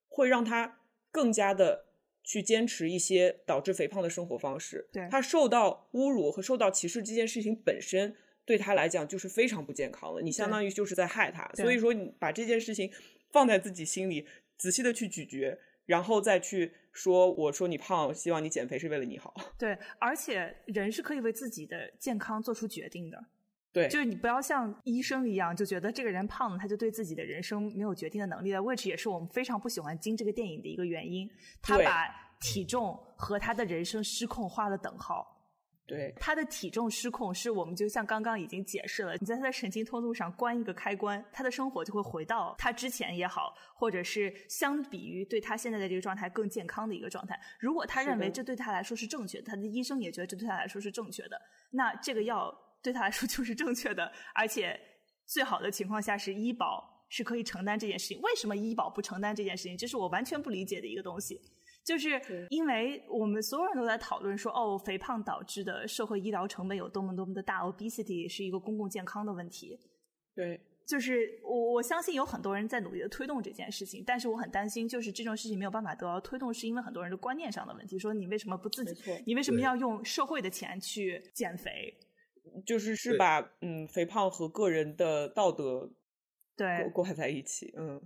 [0.07, 0.79] 会让他
[1.11, 1.85] 更加的
[2.23, 4.87] 去坚持一些导致肥胖的生活方式。
[4.91, 8.15] 对他受到侮辱和受到歧视这件事情本身。
[8.45, 12.91] 对他来讲就是非常不健康的，你相当于就是在害他，所以说你把这件事情
[13.31, 19.33] 放在自己心里，仔细的去咀嚼，然后再去说，我说你胖，希望你减肥是为了你好。
[19.57, 23.17] 对，而且人是可以为自己的健康做出决定的。
[23.73, 28.59] 对，就是你不要像医生一样，就觉得这个人胖了，他就对自己的人生没有决定的能力了。
[28.59, 31.27] which 也是我们非常不喜欢《金》这个电影的一个原因。
[31.59, 32.07] 他把
[32.39, 35.27] 体重和他的人生失控画了等号。
[35.85, 47.37] 对，他的体重失控是我们就像刚刚已经解释了，你在他的神经通路上关一个开关，他的生活就会回到他之前也好，或者是相比于对他现在的这个状态更健康的一个状态。
[47.59, 52.49] 如果他认为这对他来说是正确的，他的医生也觉得这对他来说是正确的，那这个药
[52.83, 54.79] 对他来说就是正确的，而且
[55.25, 58.21] 最好的情况下是医保是可以承担这件事情。
[58.21, 59.77] 为什么医保不承担这件事情？
[59.77, 61.39] 这是我完全不理解的一个东西。
[61.85, 69.77] 就是因为我们所有人都在讨论说，哦，肥胖导致的社会医疗成本有多么多么的大，obesity 是一个公共健康的问题。
[70.33, 77.99] 对，就是我我相信有很多人在努力的推动这件事情，但是我很担心，就是这种事情没有办法得到推动，是因为很多人的观念上的问题。
[77.99, 79.03] 说你为什么不自己？
[79.25, 81.93] 你为什么要用社会的钱去减肥？
[82.65, 85.91] 就是是把嗯肥胖和个人的道德
[86.55, 87.73] 对挂挂在一起。
[87.77, 88.01] 嗯，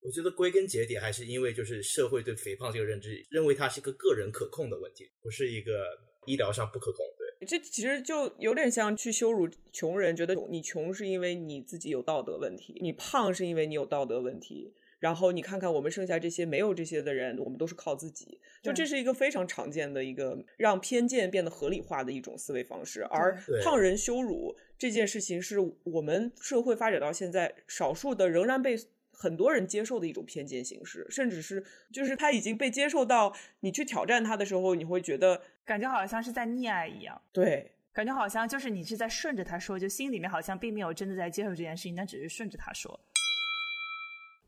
[0.00, 7.04] 我觉得归根结底还是因为就是社会对肥胖这个认知，认为它是一个个人可控的问题，不是一个医疗上不可控。
[7.18, 14.74] 对，这其实就有点像去羞辱穷人，觉得你穷是因为你自己有道德问题，你胖是因为你有道德问题。
[15.04, 18.40] 然后你看看我们剩下这些没有这些的人，我们都是靠自己。
[18.62, 28.74] 就这是一个非常常见的一个让偏见变得合理化的一种思维方式，而胖人羞辱这件事情是我们社会发展到现在少数的仍然被
[29.12, 31.62] 很多人接受的一种偏见形式，甚至是
[31.92, 37.20] 就是他已经被接受到你去挑战他的时候，你会觉得感觉好像是在溺爱一样。
[37.30, 42.98] 对感觉好像就是你是在顺着他说，就心里面好像并没有真的在接受这件事情，但只是顺着他说。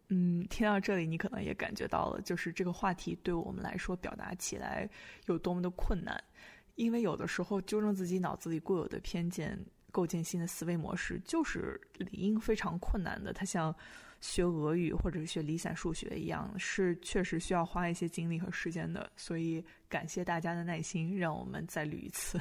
[0.08, 4.88] 嗯，听到这里，你可能也感觉到了，就是这个话题对我们来说表达起来
[5.26, 6.22] 有多么的困难，
[6.76, 9.58] 因为有的时候纠正自己脑子里固有的偏见，
[9.90, 13.32] 构建新的思维模式，就是理应非常困难的。
[13.32, 13.74] 它像
[14.20, 19.10] 学俄语或者是学离散数学一样，是确实需要花一些精力和时间的。
[19.16, 22.40] 所以感谢大家的耐心，让我们再捋一次。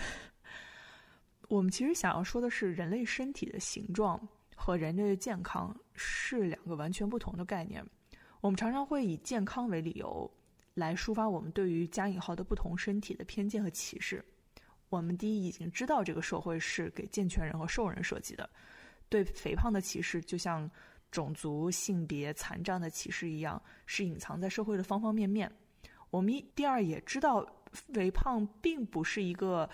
[1.49, 4.19] 我们其实想要说的是，人类身体的形状
[4.55, 7.85] 和人类的健康是两个完全不同的概念。
[8.41, 10.29] 我们常常会以健康为理由
[10.73, 14.23] 来抒发我们对于加引号的不同身体的偏见和歧视。
[14.89, 18.49] 我们第一已经知道这个社会是给健全人和瘦人设计的，
[19.09, 20.69] 对肥胖的歧视就像
[21.11, 25.51] 种族、性别、残障的歧视一样，是隐藏在社会的方方面面。
[26.11, 27.45] 我们第二也知道，
[27.93, 29.69] 肥胖并不是一个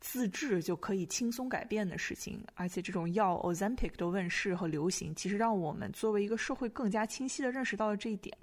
[0.00, 8.36] 自制就可以轻松改变的事情，而且这种药 Ozempic 的问世和流行，其实让我们作为一个社会更加清晰的认识到了这一点。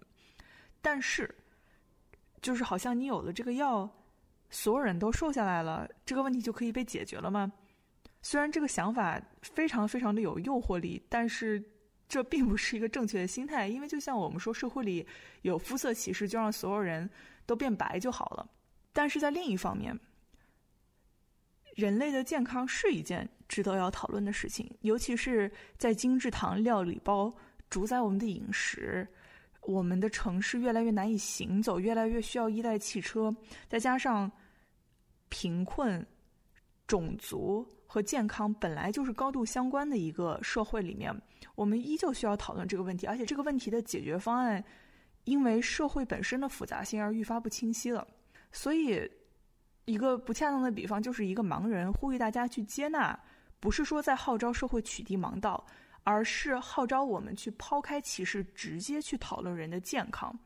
[0.81, 1.33] 但是，
[2.41, 3.89] 就是好像你有了这个药，
[4.49, 7.51] 所有人都瘦下来了，这个问题就可以被解决了吗？
[8.21, 11.63] 虽然这个想法非常非常的有诱惑力，但是
[12.07, 15.05] 这并不是一个正确的心态，因为就像我们说，社会里
[15.43, 17.09] 有肤色歧视，就让所有人
[17.45, 18.49] 都变白就好了。
[18.91, 19.97] 但是在另一方面，
[21.75, 27.33] 人类的健康是一件值得要讨论的事情，尤其是在精致糖料理包
[27.67, 29.07] 主宰我们的饮食，
[29.61, 33.35] 我们的城市越来越难以行走，越来越需要依赖汽车，
[33.67, 34.31] 再加上
[35.29, 36.05] 贫困、
[36.85, 41.11] 种族和健康本来就是高度相关的一个社会里面，
[41.55, 44.63] 我们依旧需要讨论这个问题，而且这个问题的解决方案
[45.23, 48.07] 因为社会本身的复杂性而愈发不清晰了，
[48.51, 49.09] 所以。
[49.85, 53.17] 一个不恰当的比方，就是一个盲人呼吁大家去接纳，
[53.59, 55.65] 不是说在号召社会取缔盲道，
[56.03, 60.37] 而是号召我们去抛开歧视，直接去讨论人的健康。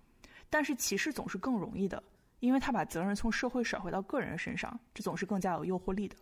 [0.49, 2.01] 但是歧视总是更容易的，
[2.39, 6.15] 因为他把责任从社会甩回到个人身上，这总是更加有诱惑力的。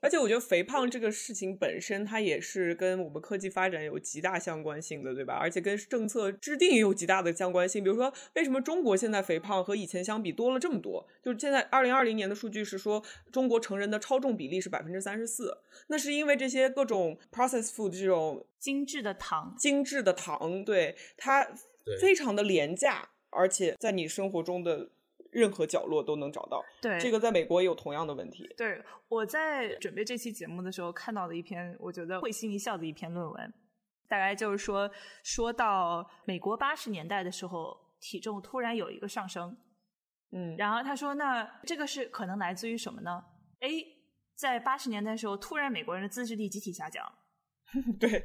[0.00, 5.34] 而且我觉得肥胖这个事情本身，它也是跟我们科技发展有极大相关性的，对吧？
[5.34, 7.82] 而且跟政策制定也有极大的相关性。
[7.82, 11.06] 比如说，为什么中国现在肥胖和以前相比多了这么多？
[11.22, 15.58] 就是现在二零二零年的数据是说，中国成人的超重比例是百分之三十四，
[15.88, 21.46] 那是因为这些各种 processed food 这种精致的糖，精致的糖，对它
[22.00, 24.90] 非常的廉价，而且在你生活中的。
[25.30, 26.62] 任何角落都能找到。
[26.80, 28.48] 对，这个在美国也有同样的问题。
[28.56, 33.54] 对，我在准备这期节目的时候看到的一篇，我觉得会心一笑的一篇论文，
[34.08, 34.90] 大概就是说，
[35.22, 39.56] 说到美国八十年代的时候，体重突然有一个上升。
[40.32, 43.22] 嗯，然后他说，那这个是可能来自于什么呢
[43.60, 43.84] ？A，
[44.34, 47.04] 在八十年代的时候，突然美国人的自制力集体下降。
[48.00, 48.24] 对，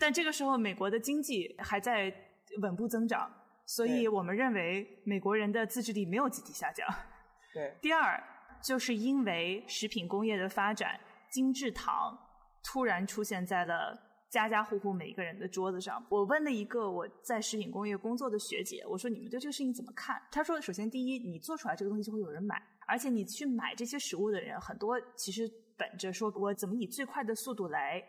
[0.00, 2.12] 但这个时候美国的经济还在
[2.60, 3.32] 稳步增长。
[3.70, 6.84] 所以我们认为美国人的自制力没有集体下降。
[7.54, 7.72] 对。
[7.80, 8.20] 第二，
[8.60, 10.98] 就是因为食品工业的发展，
[11.30, 12.18] 精制糖
[12.64, 13.96] 突然出现在了
[14.28, 16.04] 家家户户每一个人的桌子上。
[16.08, 20.20] 我问了一个我在食品工业工作的学姐，我说你们对这个事情怎么看？
[20.32, 28.02] 她说，首先第一，你做出来这个东西就会有人买，而且你去买这些食物的人很多，其实本着说我怎么以最快的速度来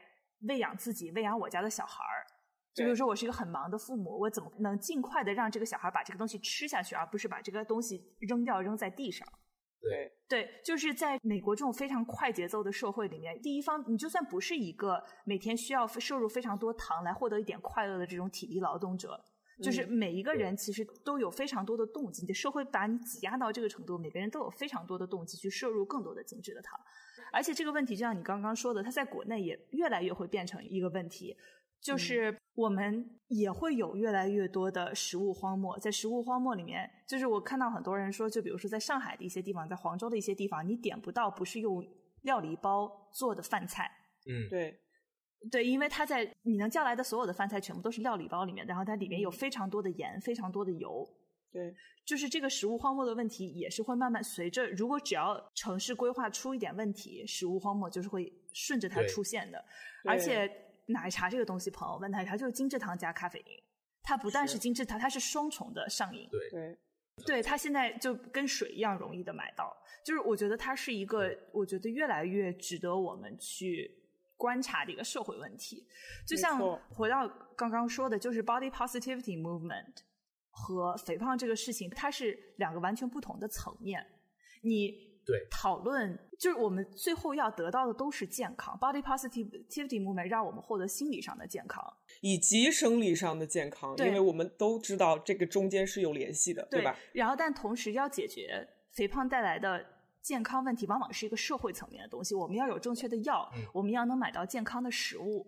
[0.48, 2.26] 喂养自己，喂养我家的小孩儿。
[2.74, 9.28] 就比如说，我是一个很忙的父母，我怎么能尽快的让这个小孩把这个东西吃下去，而不是把这个东西扔掉扔在地上？
[9.82, 19.20] 对对，就是在美国这种非常快节奏的社会里面，第一方，你就算不是一个每天需要摄入非常多糖来获得一点快乐的这种体力劳动者，
[19.62, 22.22] 就是每一个人其实都有非常多的动机。
[22.22, 26.80] 你的社会把你挤压到这个程度，每个人都有非常多的动机去摄入更多的精致的糖，
[27.34, 31.36] 而且这个问题就像你刚刚说的，它在国内也越来越会变成一个问题。
[31.82, 41.84] 就是我们也会有越来越多的食物荒漠，在食物荒漠里面，就是我看到很多人说，就比如说在上海的一些地方，在黄州的一些地方，你点不到不是用
[42.22, 43.90] 料理包做的饭菜。
[44.28, 44.80] 嗯，对，
[45.50, 51.10] 对，因为它在你能叫来的所有的饭菜全部都是料理包里面，然后它里面有非常多的盐，非常多的油。
[51.52, 51.74] 对，
[52.06, 59.66] 就是这个食物荒漠的问题也是会慢慢随着，如果只要城市规划出一点问题，食物荒漠就是会顺着它出现的，
[60.06, 60.68] 而且。
[60.88, 63.64] 奶茶这个东西，朋友问奶茶就是精制糖加咖啡因，
[64.02, 66.28] 它不但是精制糖，它是双重的上瘾。
[66.30, 66.78] 对对，
[67.26, 73.90] 对它现在就跟水一样容易的买到，就是我觉得它是一个，我觉得越来越值得我们去
[74.36, 75.88] 观察的一个社会问题。
[76.28, 79.98] 就像回到刚刚说的，就是 body positivity movement
[80.50, 84.06] 和肥胖这个事情，它是两个完全不同的层面。
[84.62, 85.11] 你。
[85.32, 91.82] 对，讨论就是我们最后要得到的都是健康，body positivity movement 让我们获得心理上的健康，
[92.20, 97.00] 以及生理上的健康，因为我们都知道这个中间是有联系的，对吧？
[97.14, 99.86] 然后，但同时要解决肥胖带来的
[100.22, 102.36] 健康问题，往往是一个社会层面的东西。
[102.36, 105.48] 我们要有正确的药，我们要能买到健康的食物，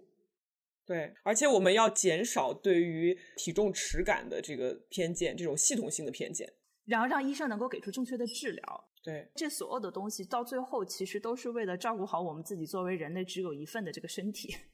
[0.86, 6.54] 对，而且我们要减少对于体重耻感的这个偏见，这种系统性的偏见，
[6.86, 8.89] 然后让医生能够给出正确的治疗。
[9.04, 14.56] 对，这所有的东西到最后其实都是为了照顾好我们自己作为人类只有一份的这个身体。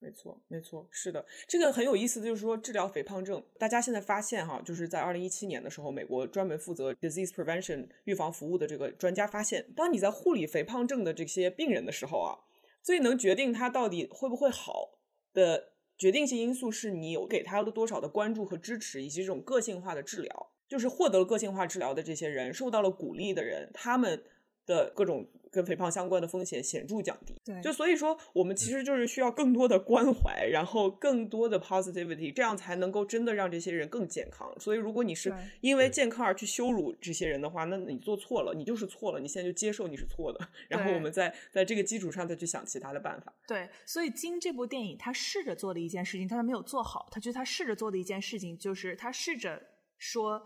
[0.00, 12.34] 没错，没错，是的，这个很有意思的就是说治疗肥胖症，大家现在发现哈，就是在二零一七年的时候，美国专门负责 disease prevention 预防服务的这个专家发现，当你在护理肥胖症的这些病人的时候啊，
[12.82, 14.98] 最能决定他到底会不会好
[15.32, 20.51] 的决定性因素是你有给他的多少的关注和支持，以及这种个性化的治疗。
[20.72, 24.22] 就是获得了个性化治疗的这些人，受到了鼓励的人，他们
[24.64, 27.34] 的各种跟肥胖相关的风险显著降低。
[27.44, 34.50] 对就所以说，我们其实就是需要更多的关怀，然后更多的 positivity，这样才能够真的让这些人更健康。
[34.58, 35.30] 所以，如果你是
[35.60, 43.30] 因为健康而去羞辱这些人的话，那你做错了，你就是错了，你现在就接受你是错的，然后我们再在这个基础上再去想其他的办法。
[43.46, 47.08] 对，所以《金》这部电影，他试着做的一件事情，但他没有做好。
[47.10, 49.60] 他觉得他试着做的一件事情，就是他试着
[49.98, 50.40] 说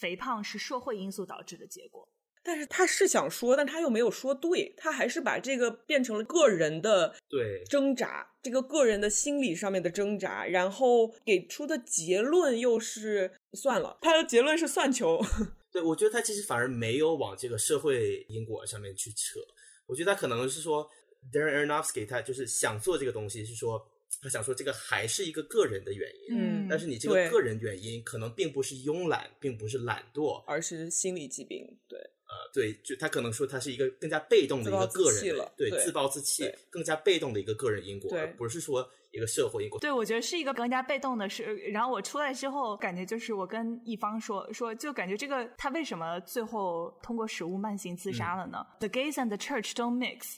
[0.00, 2.08] 肥胖是社会因素导致的结果。
[2.42, 15.20] 但是他是想说，但他又没有说对，他还是把这个变成了个人的对挣扎，这个个人的心理上面的挣扎，然后给出的结论又是算了，他的结论是算球。
[15.70, 19.38] 对，我觉得他其实反而没有往这个社会因果上面去扯。
[19.86, 20.88] 我觉得他可能是说
[21.30, 23.86] ，Darren Aronofsky 他就是想做这个东西，是说
[24.22, 35.20] 他想说这个还是一个个人的原因，嗯但是你这个个人原因可能并不是慵懒，并不是懒惰，而是心理疾病，对，呃，对，就他可能说他是一个更加被动的一个个人
[35.56, 39.80] 对对自暴自弃，更加被动的一个个人因果，对而不是说一个社会因果。
[39.80, 41.42] 对，我觉得是一个更加被动的事。
[41.72, 50.36] 然后我出来之后，感觉就是我跟一方说说，就感觉这个他为什么最后通过食物慢性自杀了呢、t h e gays and the church don't mix，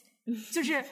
[0.53, 0.83] 就是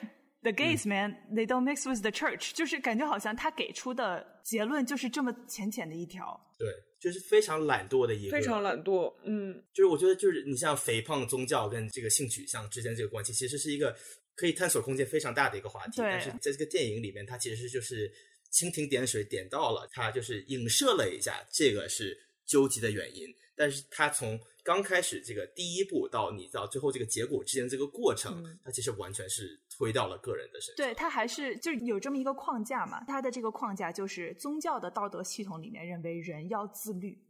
[0.42, 6.40] the gays man they don't mix with the church，就是感觉好像他给出的结论就是这么浅浅的一条。
[6.58, 6.68] 对，
[7.00, 13.96] 就是非常懒惰的一个，非常懒惰，嗯，就是我觉得，就是你像肥胖、宗教跟这个性取向之间这个关系，其实是一个
[14.36, 15.94] 可以探索空间非常大的一个话题。
[15.98, 18.12] 但是在这个电影里面，它其实就是
[18.52, 23.28] 蜻蜓点水点到了，它就是影射了一下这个是究极的原因。
[23.62, 30.84] 但是它从刚开始这个第一步到你到最后这个结果之间这个过程，嗯它其实完全是推到了个人的身上。
[30.84, 37.24] 对他还是就是有这么一个框架嘛，他的这个框架就是宗教的道德系统里面认为人要自律，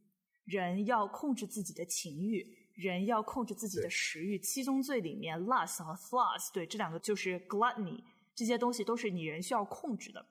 [0.46, 4.39] 人要控制自己的情欲，人要控制自己的食欲。
[4.39, 8.02] 七宗罪里面，lust 和 sloth，对这两个就是 gluttony
[8.34, 10.26] 这些东西都是你人需要控制的。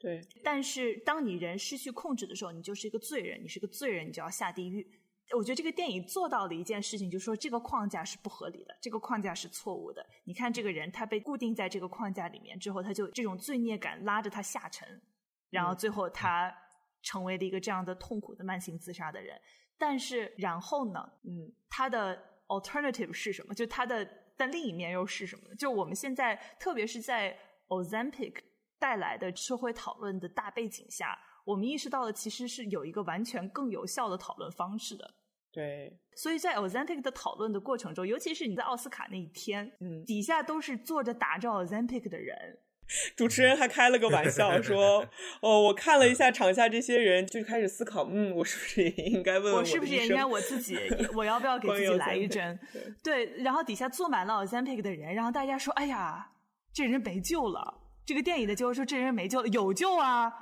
[0.00, 4.86] 对，但是当你人失去控制的时候，你就是一个罪人，你是个罪人，你就要下地狱。
[5.36, 10.04] 我觉得这个电影做到了一件事情，就是说这个框架是不合理的，这个框架是错误的。
[10.24, 14.86] 你看这个人，他被固定在这个框架里面之后，他就这种罪孽感拉着他下沉，
[15.50, 16.54] 然后最后他
[17.02, 19.40] 成为了一个这样的痛苦的慢性自杀的人。
[19.78, 23.54] 但是然后呢，嗯，他的 alternative 是什么？
[23.54, 25.54] 就他的但另一面又是什么呢？
[25.56, 27.36] 就我们现在，特别是在
[27.68, 28.34] Ozempic
[28.78, 35.14] 带来的社会讨论的大背景下，我们意识到了其实是有一个完全更有效的讨论方式的。
[35.52, 42.58] 对，所以在 Ozempic 的讨论的过程中，尤其是你在奥斯卡那一天，嗯，底下都是坐着打着 Ozempic 的人，
[43.14, 45.06] 主持人还开了个玩笑说：
[45.40, 50.76] “哦，我看了一下场下这些人，就开始思考，嗯，我是不是也应该问问我是不是也应该我自己，
[51.14, 52.58] 我要不要给自己来一针？
[53.04, 56.32] 对，然后底下坐满了 Ozempic 的人，然后大家说：“哎呀，
[56.72, 60.32] 这人没救了。”这个电影的结果说：“这人没救了，有救啊！”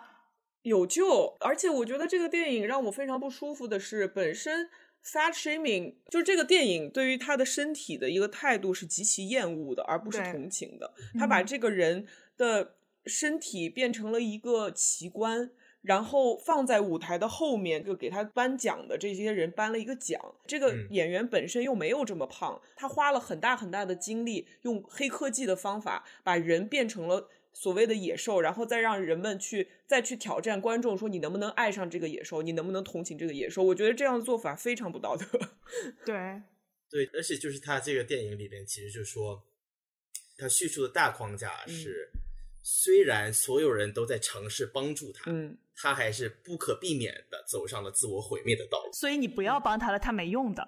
[0.62, 4.68] 有救，而且我觉得这个电影让我非常不舒服的是，本身
[5.04, 10.94] fat shaming 就是这个电影对于他的身体的一个态度是极其厌恶的，而不是同情的。
[11.18, 12.74] 他把嗯这个人的
[13.06, 15.50] 身体变成了一个奇观。
[15.82, 20.16] 然后放在舞台的后面，就给他颁奖的这些人颁了一个奖。
[20.46, 33.62] 这个嗯演员本身又没有这么胖，他花了很大很大的精力，用黑科技的方法把人变成了所谓的野兽，然后再让人们去再去挑战观众，说你能不能爱上这个野兽，你能不能同情这个野兽？
[33.62, 35.26] 我觉得这样的做法非常不道德。
[36.04, 36.42] 对，
[36.90, 39.42] 对，而且就是他这个电影里边，其实就说，
[40.36, 42.10] 他叙述的大框架嗯是，
[42.62, 48.92] 虽然所有人都在尝试帮助他，嗯，他还是不可避免的走上了自我毁灭的道路。
[48.92, 50.66] 所以你不要帮他了，他没用的。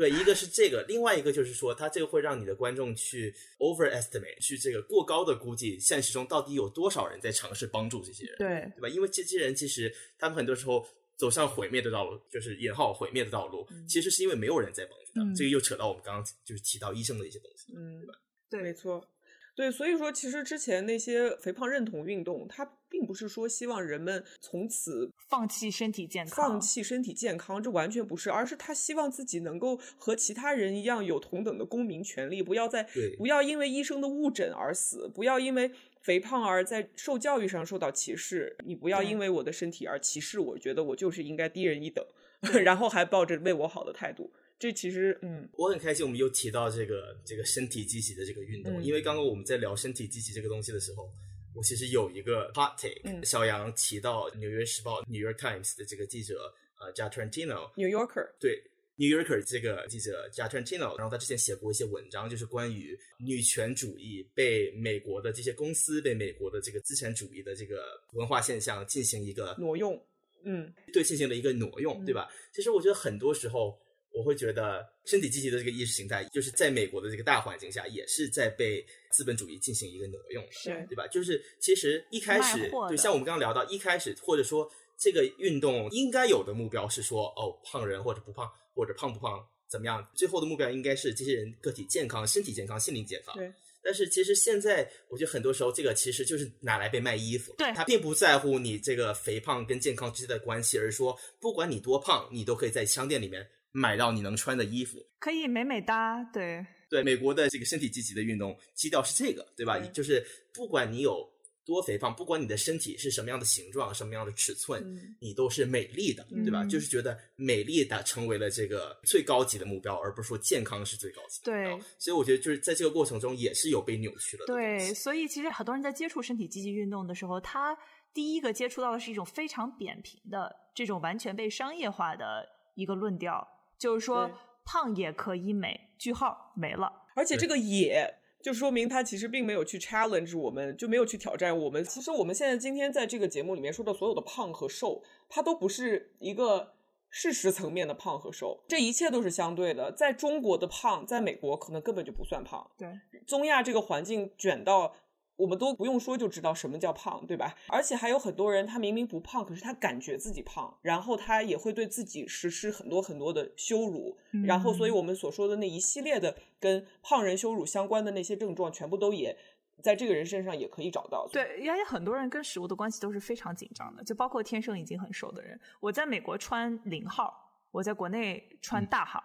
[0.00, 8.88] 对，一个是这个，另外一个就是说，它这个会让你的观众去 overestimate，去这个过高的估计现实中到底有多少人在尝试帮助这些人，对，对吧？
[8.88, 15.34] 因为这些人其实他们很多时候走向毁灭的道路，就是引号毁灭的道路，其实是因为没有人在帮助他们。
[15.34, 17.74] 嗯这个又扯到我们刚刚就是提到医生的一些东西。
[17.76, 18.14] 嗯，对吧
[18.48, 19.06] 对没错，
[19.54, 33.14] 对，所以说其实之前那些肥胖认同运动，它并不是说希望人们从此放弃身体健康，放弃身体健康，这完全不是，而是他希望自己能够和其他人一样有同等的公民权利，不要在对。
[33.16, 35.70] 不要因为医生的误诊而死，不要因为
[36.02, 42.04] 肥胖而在受教育上受到歧视，你不要因为我的身体而歧视我，觉得我就是应该低人一等，
[42.64, 45.48] 然后还抱着为我好的态度，这其实嗯。
[45.52, 48.84] 我很开心，我们又提到这个这个身体积极的这个运动，嗯。
[48.84, 51.08] 因为刚刚我们在聊身体积极这个东西的时候，
[51.54, 58.62] 我其实有一个 hot take，、嗯小杨提到《纽约时报》（New York Times） 的这个记者呃，Jatrentino，New Yorker，对
[58.96, 70.00] New Yorker 这个记者 j a t r a n t i n o 然后他之前写过一些文章，就是关于女权主义被美国的这些公司、被美国的这个资产主义的这个文化现象进行一个挪用，
[70.44, 72.28] 嗯，对进行了一个挪用，对吧？
[72.52, 73.78] 其实我觉得很多时候。
[74.12, 81.06] 我会觉得身体积极的这个意识形态，就是在美国的这个大环境下，也是在被资本主义进行一个挪用，是对吧？
[81.06, 90.06] 就是其实一开始，对像我们刚刚聊到一开始，或者说这个运动应该有的目标是说，哦，胖人或者不胖，或者胖不胖怎么样？
[90.14, 93.34] 最后的目标应该是这些人个体健康、身体健康、心灵健康。
[93.36, 93.52] 对。
[93.82, 97.54] 但是其实现在，我觉得很多时候这个其实就是拿来被卖衣服。
[97.56, 97.72] 对。
[97.72, 103.48] 他并不在乎你这个肥胖跟健康之间的关系，而是说不管你多胖，你都可以在商店里面。
[103.72, 106.22] 买到你能穿的衣服，可以美美哒。
[106.32, 109.78] 对对，美国的这个身体积极的运动基调是这个，对吧？
[109.92, 111.24] 就是不管你有
[111.64, 114.82] 多肥胖，不管你的身体是什么样的形状、什么样的尺寸，
[115.20, 116.64] 你都是美丽的，对吧？
[116.64, 121.40] 就是觉得美丽的成为了这个最高级的目标，而不是说健康是最高级。
[121.44, 124.46] 对，所以我觉得就是在这个过程中也是有被扭曲了。
[124.46, 127.76] 对，所以其实很多人在接触身体积极运动的时候，他
[128.12, 132.44] 第一个接触到的是一种非常扁平的这种完全被商业化的
[132.74, 133.46] 一个论调。
[133.80, 134.30] 就是说，
[134.64, 136.92] 胖也可以美，句号没了。
[137.16, 141.82] 而且这个也就说明他其实并没有去 challenge 我们，就没有去挑战我们。
[141.82, 146.74] 其实我们现在今天在这个节目里面说的所有的胖和瘦，它都不是一个
[147.08, 149.90] 事实层面的胖和瘦，这一切都是相对的。
[149.90, 152.70] 在中国的胖，在美国可能根本就不算胖。
[152.76, 152.88] 对，
[153.26, 154.94] 中亚这个环境卷到。
[155.40, 157.54] 我们都不用说就知道什么叫胖，对吧？
[157.68, 169.34] 而且还有很多人，他明明不胖，可是他感觉自己胖，然后他也会对自己实施很多很多的羞辱，然后，所以我们所说的那一系列的跟胖人羞辱相关的那些症状，全部都也
[169.82, 171.26] 在这个人身上也可以找到。
[171.32, 175.58] 对，而且很多人跟食物的关系都是非常紧张的，就包括天生已经很瘦的人。
[175.80, 179.24] 我在美国穿零号，我在国内穿大号。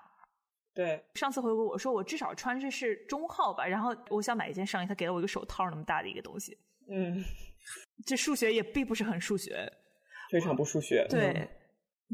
[0.75, 6.57] 对，上次回国我说我至少穿着是中号吧，然后我想买一件上衣，他给了我一个手套那么大的一个东西。
[6.89, 7.23] 嗯，
[8.05, 9.71] 这数学也并不是很数学，
[10.29, 11.07] 非常不数学。
[11.09, 11.49] 对，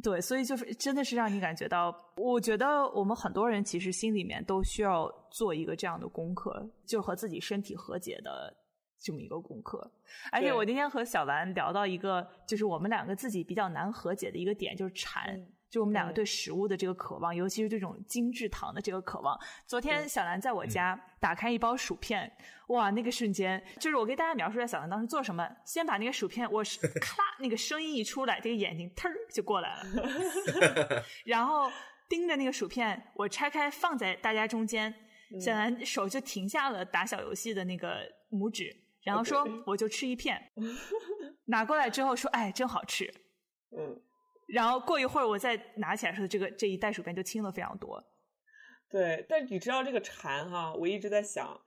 [0.04, 8.56] 对，所以就是真的是让你感觉到，我觉得我们很多人其实心里面都需要做一个这样的功课，就和自己身体和解的
[9.00, 9.92] 这么一个功课。
[10.32, 15.36] 而且我今天和小兰聊到一个，就是我们两个自己比较难和解的一个点，就是馋。
[15.72, 19.40] 就我们两个对食物的这个渴望，尤其是这种精致糖的这个渴望。
[19.66, 22.30] 昨天小兰在我家打开一包薯片，
[22.68, 26.62] 哇，那个瞬间，就是我给大家描述一下小兰当时做什么：先把那个薯片，我
[27.00, 31.72] 咔，那个声音一出来，这个眼睛腾就过来了， 然后
[32.10, 34.94] 盯着那个薯片，我拆开放在大家中间，
[35.40, 40.52] 小兰手就停下了打小游戏的那个拇指，然后说：“我就吃一片。
[41.48, 43.10] ”拿过来之后说：“哎，真好吃。”
[43.72, 44.02] 嗯。
[44.52, 48.04] 然后过一会儿，我再拿起来时候，这个这一袋薯片就轻了非常多。
[48.90, 51.62] 对，但你知道这个馋哈，我一直在想，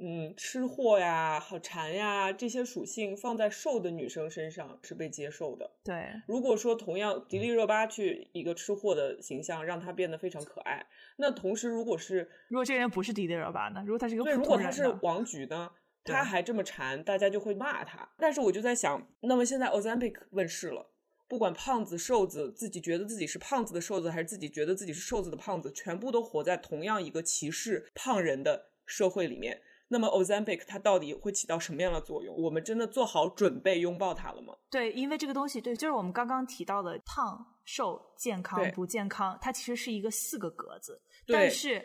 [0.00, 5.68] 嗯，吃货呀、好馋呀这些属性放在瘦的女生身上是被接受的。
[5.82, 13.82] 对，如果说同样迪丽热巴去一个吃货的形象，让她变得非常可爱，那同时如果是如果这个人不是迪丽热巴呢？
[13.84, 15.70] 如果他是一个对，如果他是王菊呢？
[16.04, 18.08] 他还这么馋，大家就会骂他。
[18.18, 20.91] 但是我就在想，那么现在 Ozempic 问世了。
[21.32, 29.58] 不管胖子瘦子，自己觉得自己是胖子的瘦子，还是自己觉得自己是瘦子的胖子，全部都活在同样一个歧视胖人的社会里面。
[29.88, 32.36] 那么 Ozempic 它到底会起到什么样的作用？
[32.36, 34.54] 我们真的做好准备拥抱它了吗？
[34.70, 41.00] 对，因为这个东西，对，就是我们刚刚提到的胖、瘦、健康、不健康，它其实是一个四个格子。
[41.26, 41.82] 但是，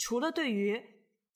[0.00, 0.82] 除了对于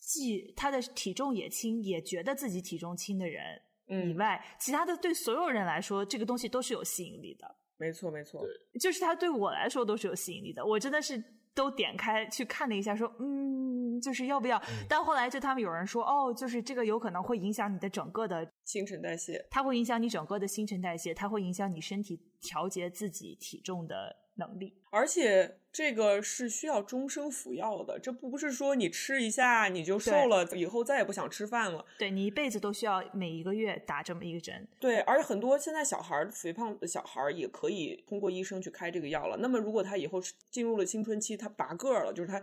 [0.01, 3.61] 既他的体重也轻，也觉得自己体重轻的人。
[3.87, 7.57] 以外，其他的对所有人来说，这个东西都是有吸引力的。
[7.76, 8.41] 没错，没错，
[8.80, 10.64] 就是它对我来说都是有吸引力的。
[10.64, 11.22] 我真的是
[11.55, 14.62] 都点开去看了一下，说嗯，就是要不要？
[14.89, 24.16] 但后来就他们有人说，哦，就是这个有可能会影响你的整个的新陈代谢，它会影响你整个的新陈代谢，它会影响你身体调节自己体重的。
[24.37, 31.85] 能力，而且这个是需要终生服药的，这不不是说你吃一下你就瘦了，以后再也不想吃饭了。
[31.99, 34.66] 对你一辈子都需要每一个月打这么一个针。
[34.80, 39.37] 对，而且很多现在小孩肥胖的小孩也可以通过医生去开这个药了。
[39.39, 40.20] 那么如果他以后
[40.51, 42.43] 进入了青春期，他拔个儿了，就是他。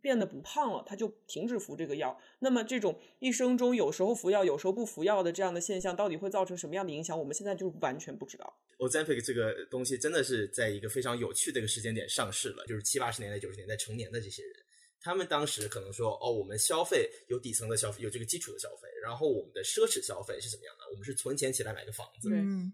[0.00, 2.18] 变得不胖了，他就停止服这个药。
[2.38, 7.18] 那么这种一生中有时候服药，有时候不服药的这样的现象，到底会造成什么样的影响？
[7.18, 8.54] 我们现在就完全不知道。
[8.82, 14.52] Ozempic 这个东西真的是在一个非常有趣的一个时间点上市了，就是七八十年代、九十年代成年的这些人，
[15.00, 20.90] 他们当时可能说：“哦，我们消费有底层的消费，有这个基础的消费，然后我们的奢侈消费是怎么样的？
[20.90, 22.28] 我们是存钱起来买个房子，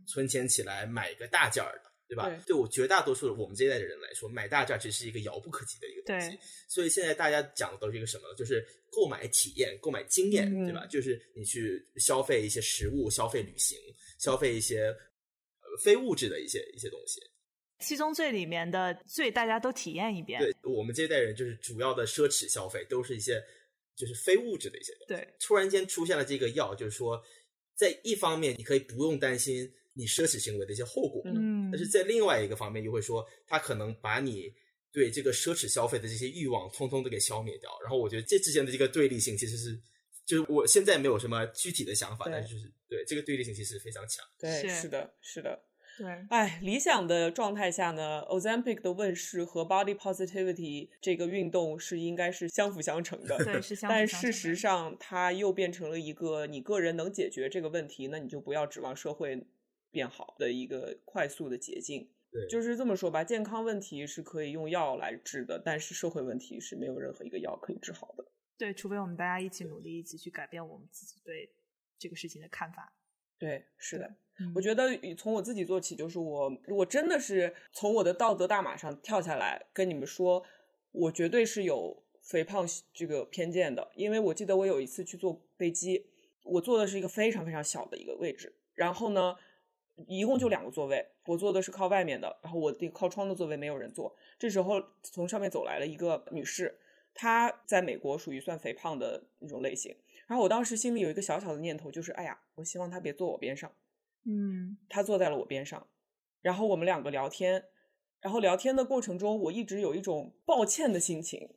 [0.07, 2.27] 存钱起来买一个大件儿的。”对吧？
[2.27, 6.39] 对对我绝大多数我们这一代的人来说，买大件其实是一个遥不可及的一个东西。
[6.67, 8.35] 所以现在大家讲的都是一个什么呢？
[8.35, 10.87] 就是购买体验、购买经验，嗯对吧？
[10.87, 13.77] 就是你去消费一些食物、消费旅行、
[14.19, 14.97] 消费一些呃
[15.79, 17.21] 非物质的一些一些东西。
[17.81, 20.41] 七宗罪里面的罪，大家都体验一遍。
[20.41, 23.41] 对我们这一代人，就是主要的奢侈消费都是一些
[23.95, 25.15] 就是非物质的一些东西。
[25.15, 27.23] 对突然间出现了这个药，就是说，
[27.77, 34.53] 在一方面你可以不用担心你奢侈行为的一些后果，嗯，但是在另外一个方面又会说，它可能把你
[34.91, 37.71] 对这个奢侈消费的这些欲望通通都给消灭掉。
[37.81, 39.81] 然后我觉得这之间的这个对立性其实是，
[40.27, 44.27] 就是我现在没有什么具体的想法，但是就是对这个对立性其实非常强。
[44.37, 45.63] 对，是是的，是的。
[45.99, 53.37] 对，哎，理想的状态下呢，Ozempic 的问世和 Body Positivity 这个运动是应该是相辅相成的。
[53.45, 59.45] 对是相 辅但相成但事实上，它又变成了一个你个人能解决这个问题，那你就不要指望社会
[59.91, 62.09] 变好的一个快速的捷径。
[62.31, 68.25] 对就是这么说吧，健康问题是可以用药来治的，但是社会问题是没有任何一个药可以治好的。
[68.57, 71.51] 对，除非我们大家一起努力，一起去改变我们自己对
[71.99, 72.93] 这个事情的看法。
[73.39, 74.15] 对，是的。
[74.41, 74.53] 嗯。
[74.55, 80.43] 我觉得从我自己做起，就是我如果真的是从我的道德大马上跳下来跟你们说，
[80.93, 86.07] 我绝对是有肥胖这个偏见的，因为我记得我有一次去坐飞机，
[86.45, 89.37] 我坐的是一个非常非常小的一个位置，然后呢，
[90.07, 96.79] 一共就两个座位，我坐的是靠外面的，然后我这个靠窗的座位没有人坐，这时候从上面走来了一个女士，
[97.15, 103.73] 她在美国属于算肥胖的那种类型，然后我当时心里有一个小小的念头，就是哎呀，我希望她别坐我边上。
[104.25, 105.87] 嗯他坐在了我边上，
[106.43, 107.65] 然后我们两个聊天，
[108.21, 111.49] 然后聊天的过程中，我一直有一种抱歉的心情。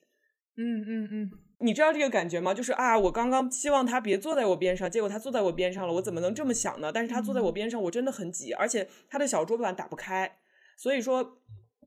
[0.58, 2.54] 嗯嗯嗯，你知道这个感觉吗？
[2.54, 6.92] 就是啊，我刚刚希望他别坐在我边上，结果他坐在我边上了，我怎么能这么想呢？
[6.92, 10.40] 但是他坐在我边上，我真的很挤，而且他的小桌板打不开，
[10.78, 11.42] 所以说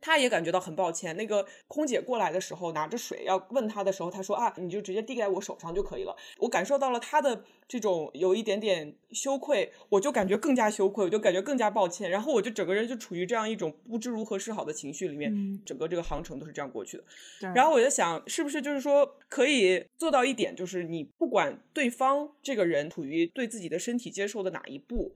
[0.05, 1.17] 他也感觉到很抱歉。
[1.17, 6.15] 那个空姐过来的时候，拿着水要问他的时候，他说啊，你就直接递在我手上就可以了。
[6.37, 17.05] 我感受到了他的这种有一点点羞愧，我就感觉更加羞愧，我就感觉更加抱歉，然后我就整个人就处于这样一种不知如何是好的情绪里面，嗯整个这个航程都是这样过去的。
[17.55, 25.15] 然后我就想，是不是就是说可以做到一点，就是你不管对方这个人处于对自己的身体接受的哪一步，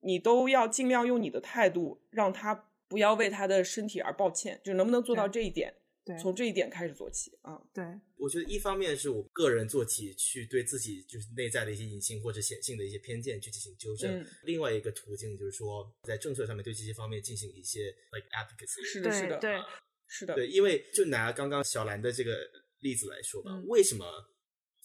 [0.00, 5.74] 你都要尽量用你的态度让他不要为他的身体而抱歉，就能不能做到这一点？
[6.04, 7.60] 对从这一点开始做起啊。
[7.74, 7.84] 对
[8.16, 18.84] 我觉得一方面是我个人做起去对自己就是内在的一些隐性或者显性的一些偏见去进行纠正，嗯另外一个途径就是说在政策上面对这些方面进行一些 like advocacy。
[18.84, 19.64] 是的，是的，对对
[20.06, 22.38] 是的，对，因为就拿刚刚小兰的这个
[22.78, 24.06] 例子来说吧，嗯为什么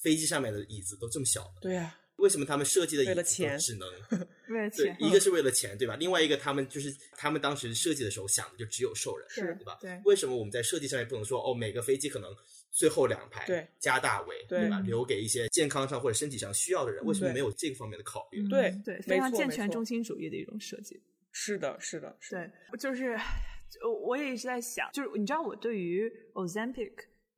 [0.01, 1.59] 飞机上面的椅子都这么小呢？
[1.61, 3.23] 对呀、为什么他们设计的椅子
[3.57, 3.87] 只能
[4.49, 5.95] 为了对钱，，一个是为了钱，对吧？
[5.95, 9.77] 另外一个他们就是他们当时设计的时候想的就只有兽人，是对吧？
[9.81, 12.29] 对为什么我们在设计上面不能说哦，每个飞机可能
[12.69, 14.79] 最后两排对加大围，对吧？
[14.79, 18.41] 嗯留给一些健康上或者身体上需要的人，为什么没有这个方面的考虑？
[18.43, 21.01] 嗯对对，非常健全中心主义的一种设计。
[21.31, 23.17] 是的，是的，是的，对，就是
[23.83, 26.91] 我我也一直在想，就是你知道我对于 Ozempic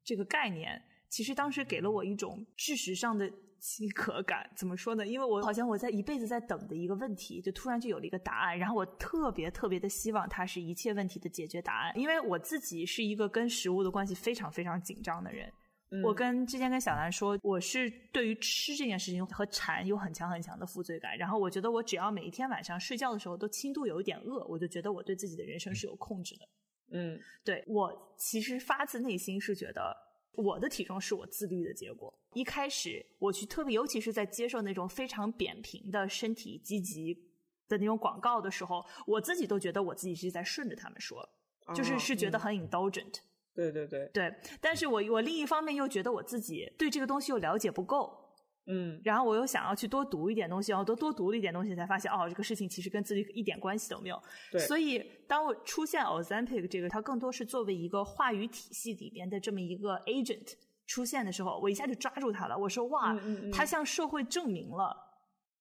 [0.03, 3.31] 这个概念，其实当时给了我一种事实上的
[3.63, 4.49] 饥渴感。
[4.57, 5.07] 怎么说呢？
[5.07, 15.49] 因为我好像我在一辈子在等的一个问题，就突然就有了一个答案，然后我特别特别的希望它是一切问题的解决答案，因为我自己是一个跟食物的关系非常非常紧张的人。
[16.03, 21.17] 我嗯跟之前跟小兰说，我是对于吃这件事情和馋有很强很强的负罪感。
[21.17, 26.45] 然后我觉得我只要每一天晚上睡觉的时候都轻度有一点饿，我就觉得我对自己的人生是有控制的。
[26.95, 29.95] 嗯对我其实发自内心是觉得
[30.35, 32.13] 我的体重是我自律的结果。
[32.33, 37.13] 一开始我去特别，尤其是在接受那种非常扁平的身体积极
[37.67, 41.27] 的那种广告的时候，我自己都觉得我自己是在顺着他们说，
[41.75, 43.19] 就是是觉得很 indulgent。
[43.55, 48.22] 对对对，对，但是我我另一方面又觉得我自己对这个东西又了解不够，
[48.65, 54.21] 嗯然后我又想要去多读一点东西，然后多多读了一点东西，才发现哦，这个事情其实跟自己一点关系都没有。
[54.51, 60.53] 对所以当我出现 Ozempic 这个，它更多是作为一个话语体系里边的这么一个 agent
[60.85, 62.57] 出现的时候，我一下就抓住它了。
[62.57, 65.02] 我说哇，嗯嗯嗯它向社会证明了。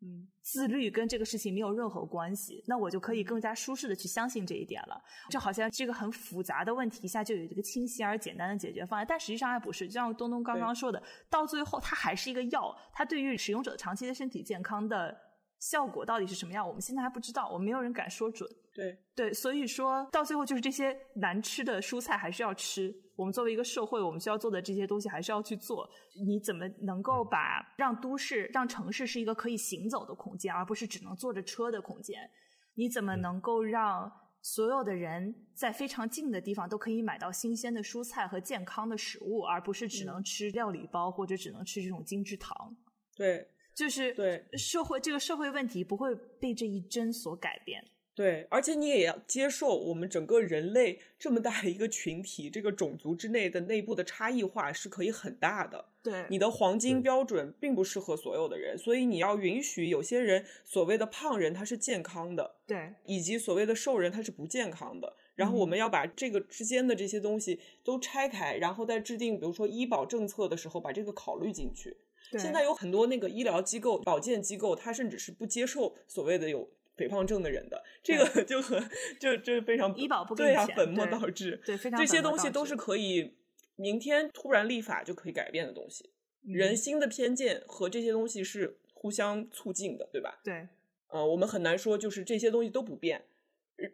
[0.03, 5.01] 嗯自律跟这个事情没有任何关系，那我就可以更加舒适的去相信这一点了。
[5.31, 9.87] 就好像这个很复杂的问题，一下就有一个清晰而简单的解决方案，但实际上还不是。
[9.87, 11.01] 就像东东刚刚说的，
[11.31, 15.17] 到最后它还是一个药，它对于使用者长期的身体健康的
[15.63, 18.51] 效果到底是什么样，我们现在还不知道，我们没有人敢说准。
[18.75, 22.93] 对对，所以说到最后就是这些难吃的蔬菜还是要吃。
[23.15, 25.89] 我们作为一个社会，我们需要做的这些东西还是要去做。
[26.27, 32.29] 你怎么能够把让都市、让城市是一个可以行走的空间，而不是只能坐着车的空间？
[32.75, 34.11] 你怎么能够让
[34.41, 42.75] 所有的人在非常近的地方都可以买到新鲜的蔬菜和健康的食物，而不是只能吃料理包或者只能吃这种精致糖。
[43.15, 47.85] 对，就是对社会这个社会问题不会被这一针所改变。
[48.15, 55.83] 对，而且你也要接受我们整个人类这么大的一个群体，这个种族之内的内部的差异化是可以很大的。
[56.03, 65.17] 对你的黄金标准并不适合所有的人，所以你要允许有些人所谓的胖人他是健康的，对以及所谓的瘦人他是不健康的。
[65.35, 71.97] 然后我们要把这个之间的这些东西都拆开，然后在制定比如说医保政策的时候把这个考虑进去。
[72.33, 78.83] 对，现在有很多那个医疗机构、保健机构，它甚至是不接受所谓的有肥胖症的人的，这个 就很
[79.21, 81.61] 就就非常医保不给对啊，本末倒置。
[81.65, 83.35] 对非常这些东西都是可以
[83.77, 86.11] 明天突然立法就可以改变的东西。
[86.45, 90.41] 嗯人心的偏见和这些东西是互相促进的，对吧？
[90.43, 90.67] 对
[91.07, 93.23] 呃，我们很难说就是这些东西都不变，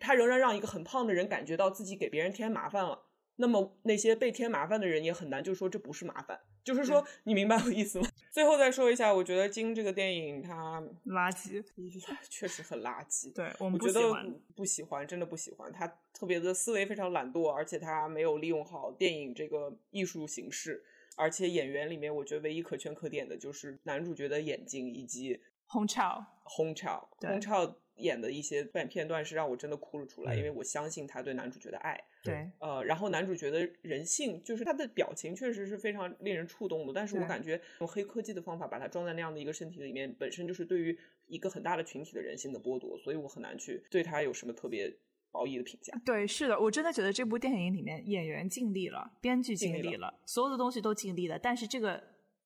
[0.00, 3.02] 他仍然让一个很胖的人感觉到自己给别人添麻烦了。
[3.40, 8.08] 那么那些被添麻烦的人也很难就说这不是麻烦，就是说你明白我意思吗？
[8.30, 11.64] 最后再说一下，我觉得《金》这个电影它垃圾。
[12.28, 13.32] 确实很垃圾。
[13.32, 14.40] 对我我们不觉得喜欢。
[14.54, 15.72] 不喜欢，真的不喜欢。
[15.72, 20.84] 他特别的思维非常懒惰，而且他没有利用好电影这个艺术形式。
[21.16, 27.08] 而且演员里面，我觉得唯一可圈可点的就是男主角的眼睛以及红潮，洪超。
[27.18, 31.98] 对洪超演的一些片片段是让我真的哭了出来，嗯因为我相信他对男主角的爱。
[32.24, 36.92] 对呃，然后男主角的人性，就是他的表情确实是非常令人触动的。
[36.92, 44.92] 但是我感觉用黑科技的方法把它装在那样的一个身体里面，本身就是对于一个很大的群体的人性的剥夺，所以我很难去对他有什么特别
[45.30, 45.96] 褒义的评价。
[46.04, 52.02] 对，是的，我真的觉得这部电影里面演员尽力了，编剧尽力了，所有的东西都尽力了，但是这个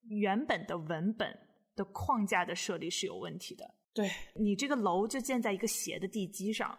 [0.08, 1.38] 原本的文本
[1.74, 3.74] 的框架的设立是有问题的。
[3.94, 6.78] 对，你这个楼就建在一个斜的地基上，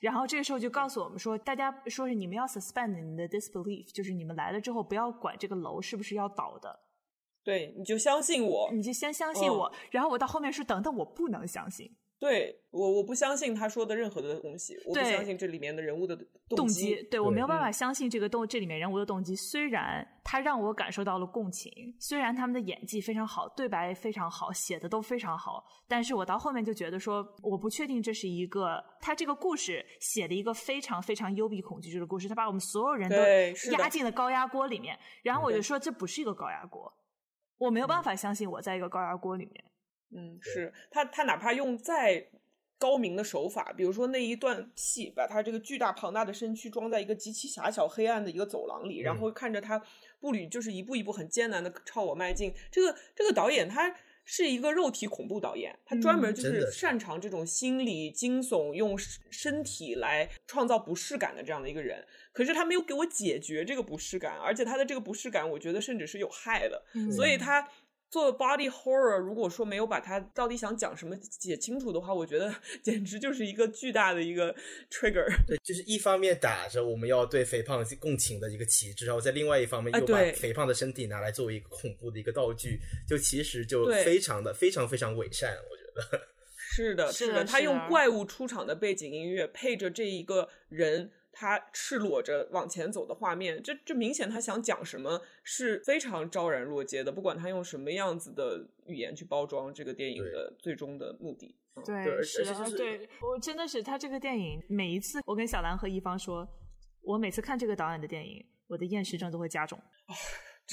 [0.00, 6.80] 然后这个时候就告诉我们说，大家说是你们要 suspend 你的 disbelief，就是你们来了之后不要管这个楼是不是要倒的，
[7.42, 8.70] 对，你就相信我。
[8.72, 9.72] 你就先相信嗯我。
[9.90, 11.90] 然后我到后面说，等等，我不能相信
[12.20, 16.14] 对我，我不相信他说的任何的东西，我不相信这里面的人物的
[16.50, 17.02] 动机。
[17.04, 19.34] 对我没有办嗯法相信这个动这里面人物的动机。
[19.34, 33.16] 虽然他让我感受到了共情，虽然他们的演技非常好，对白非常好，写的都非常好，但是我到后面就觉得说，我不确定这是一个他这个故事写的一个非常非常幽闭恐惧这个故事，他把我们所有人都
[33.72, 36.92] 压进了高压锅里面，然后我就说这不是一个高压锅，
[37.56, 39.64] 我没有办法相信我在一个高压锅里面。
[40.12, 42.28] 嗯，是他，他哪怕用再
[42.78, 49.82] 高明的手法，比如说那一段戏，把他这个巨大庞大的身躯装在一个极其狭小黑暗的一个走廊里，然后看着他
[50.18, 52.54] 步履就是一步一步很艰难的朝我迈进。
[52.70, 53.94] 这个这个导演他
[54.24, 62.06] 是一个肉体恐怖导演，他专门嗯就是擅长这种心理惊悚，用身身体来创造不适感的这样的一个人。
[62.32, 66.82] 可是他没有给我解决这个不适感，而且他的这个不适感，我觉得甚至是有害的。
[66.94, 67.68] 嗯所以他
[68.10, 72.52] 做 body horror，如果说没有把它到底想讲什么解清楚的话，我觉得
[72.82, 74.52] 简直就是一个巨大的一个
[74.90, 75.24] trigger。
[75.46, 86.26] 对，就是一方面打着我们要对肥胖共情的一个旗帜，然后在另外一方面又把肥胖的身体拿来作为一个恐怖的一个道具，就其实就非常的非常非常伪善，我觉得。
[86.72, 91.12] 是的，是的，他的是的用怪物出场的背景音乐配着这一个人。
[91.40, 97.10] 他赤裸着往前走的画面，这这明显他想讲什么是非常昭然若揭的。
[97.10, 106.46] 不管他用什么样子的语言去包装这个电影的最终的目的，嗯对是的，就是对我真的是他这个电影，每一次我跟小兰和一方说，
[107.00, 109.80] 我每次看这个导演的电影，我的厌食症都会加重。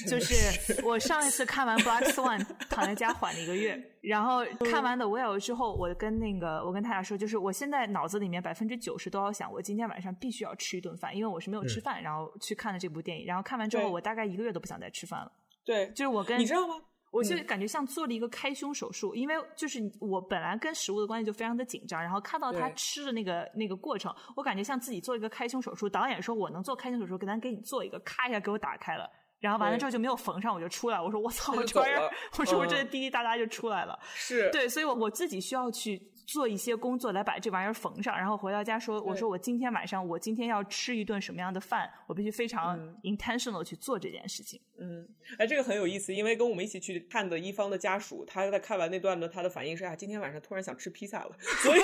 [0.06, 2.38] 就是我上一次看完《Black Swan》，
[2.68, 15.32] 躺在家缓了一个月，然后看完《The Whale》之后，我跟那个我跟他俩说，就是我现在脑子里面百分之九十都要想，我今天晚上必须要吃一顿饭，因为我是没有吃饭，然后去看了这部电影，然后看完之后，我大概一个月都不想再吃饭了。
[15.64, 16.74] 对，就是我跟你知道吗？
[17.10, 25.88] 我就感觉像做了一个开胸手术，因为就是我本来跟食物的关系就非常的紧张，然后看到他吃的那个那个过程，我感觉像自己做一个开胸手术。
[25.88, 29.10] 导演说我能做开胸手术，给咱给你做一个，咔一下给我打开了，
[29.40, 33.98] 然后完了之后就没有缝上，我就出来，我说我操， 我这玩意儿我说我嗯这滴滴答答就出来了。
[34.14, 44.60] 是，对，所以我我自己需要去做一些工作来把这玩意儿缝上，然后回到家说，我说我今天晚上我今天要吃一顿什么样的饭，我必须非常嗯 intentional 去做这件事情。
[44.80, 45.08] 嗯，
[45.38, 51.80] 哎，这个很有意思，因为跟我们一起去看的一方的家属，他在看完那段呢，他的反应是啊，今天晚上突然想吃披萨了，所以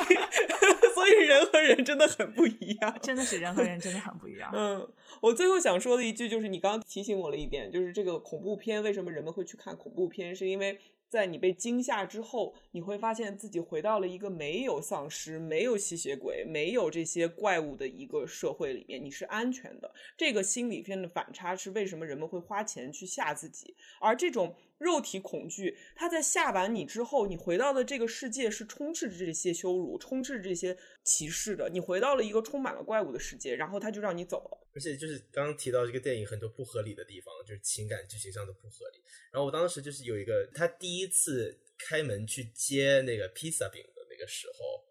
[0.95, 2.97] 所以人和人真的很不一样。
[3.03, 4.51] 真的是人和人真的很不一样。
[4.55, 4.89] 嗯，
[5.21, 10.79] 我最后想说的一句就是，你刚刚提醒我了一点，就是这个恐怖片为什么人们会去看恐怖片，是因为
[11.09, 19.93] 在你被惊吓之后，你会发现自己回到了一个没有丧尸、没有吸血鬼、没有这些怪物的一个社会里面，你是安全的。
[20.17, 31.71] 这个心理片的反差是为什么人们会花钱去吓自己，而这种肉体恐惧，它在吓完你之后，你回到的这个世界是充斥着这些羞辱、充斥着这些歧视的。
[31.71, 34.69] 你回到了一个充满了怪物的世界，然后他就让你走了。
[34.75, 39.03] 而且就是刚刚提到这个电影很多不合理的地方，就是情感剧情上的不合理。
[39.33, 44.85] 然后我当时就是有一个他第一次开门去接那个披萨饼的那个时候，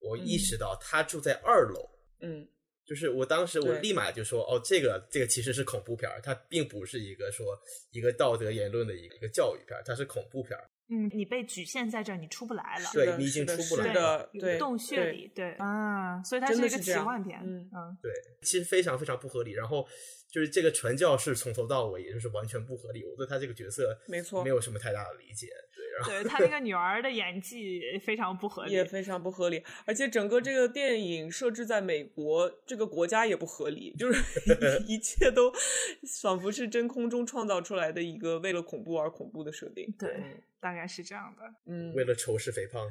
[0.00, 1.88] 我意识到他住在二楼。
[2.20, 2.48] 嗯，
[2.86, 7.58] 就是我当时我立马就说，哦，这个这个其实是恐怖片儿，它并不是一个说
[7.90, 10.70] 一个道德言论的一个一个教育片儿，它是恐怖片儿。
[10.88, 12.88] 嗯，你被局限在这儿，你出不来了。
[12.92, 18.12] 对你已经出不来了，对，洞穴对里，对，啊，所以它是一个奇幻片，嗯嗯，对，
[18.42, 19.50] 其实非常非常不合理。
[19.50, 19.84] 然后
[20.30, 25.48] 就是这个传教士从头到尾也就是完全不合理，我对他这个角色没错没有什么太大的理解。
[26.04, 34.22] 对，他那个女儿的演技非常不合理，也非常不合理，而且整个这个电影设置在美国这个国家也不合理，就是
[34.86, 35.52] 一切都
[36.22, 39.94] 仿佛是真空中创造出来的一个为了恐怖而恐怖的设定。
[39.98, 41.42] 对嗯，大概是这样的。
[41.66, 42.82] 嗯， 为了仇视肥胖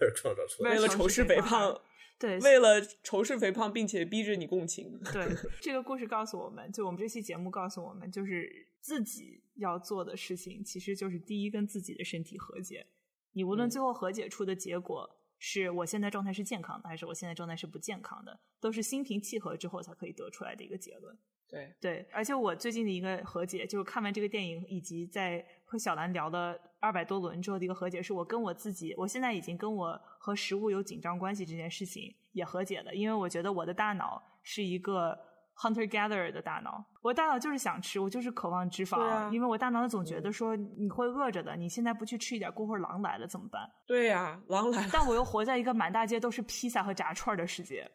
[0.00, 0.78] 而创造出来为。
[0.78, 1.80] 了仇视肥胖，
[2.18, 5.00] 对，为了仇视肥胖，并且逼着你共情。
[5.12, 5.26] 对，
[5.60, 12.86] 这个故事告诉我们，就我们这期节目告诉我们，就是自己要做的事情，其实就是第一跟自己的身体和解。
[13.32, 21.16] 你无论嗯最后和解出的结果是我现在状态是健康的，还是我现在状态是不健康的，都是心平气和之后才可以得出来的一个结论。
[21.46, 35.16] 对，对，而且我最近的一个和解，就是看完这个电影，以及在和小兰聊了二百多轮之后的一个和解，是我跟我自己，我现在已经跟我和食物有紧张关系这件事情也和解了，因为我觉得我的大脑是一个
[35.56, 43.70] hunter gatherer 的大脑，我大脑就是想吃，我就是渴望脂肪，因为我大脑总觉得说你会饿着的，你现在不去吃一点，过会儿狼来了怎么办？
[43.86, 44.90] 对呀、狼来了。
[44.92, 47.90] 但我又活在一个满大街都是披萨和炸串儿的世界，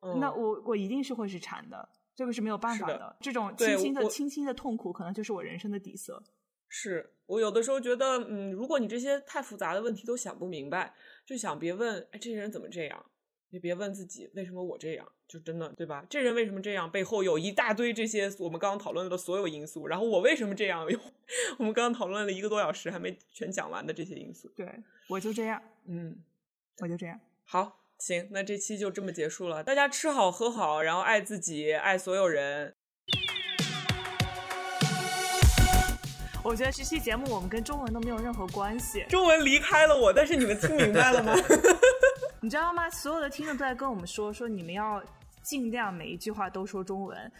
[0.00, 6.22] 嗯那我我一定是会是馋的，这个是没有办法是的这种对轻轻的、我轻轻的痛苦，可能就是我人生的底色。
[6.68, 10.94] 是我有的时候觉得，嗯，如果你这些太复杂的问题都想不明白，
[11.26, 13.04] 就想别问，哎，这些人怎么这样？
[13.50, 16.04] 也别问自己为什么我这样，就真的对吧？
[16.10, 16.90] 这人为什么这样？
[16.90, 20.84] 背后有一大堆这些我们刚刚讨论的所有因素，然后我为什么这样？
[20.90, 20.98] 有
[21.56, 24.50] 我们刚刚讨论了一个多小时还没全讲完的这些因素。
[24.56, 24.68] 对
[25.08, 26.16] 我就这样，嗯，
[26.80, 27.20] 我就这样。
[27.44, 29.62] 好，行，那这期就这么结束了。
[29.62, 32.74] 大家吃好喝好，然后爱自己，爱所有人。
[36.42, 41.34] 我觉得这期节目我们跟中文都没有任何关系，中文离开了我，但是你们听明白了吗？
[42.42, 42.90] 你知道吗？
[42.90, 45.00] 所有的听众都在跟我们说，说你们要
[45.42, 47.32] 尽量每一句话都说中文。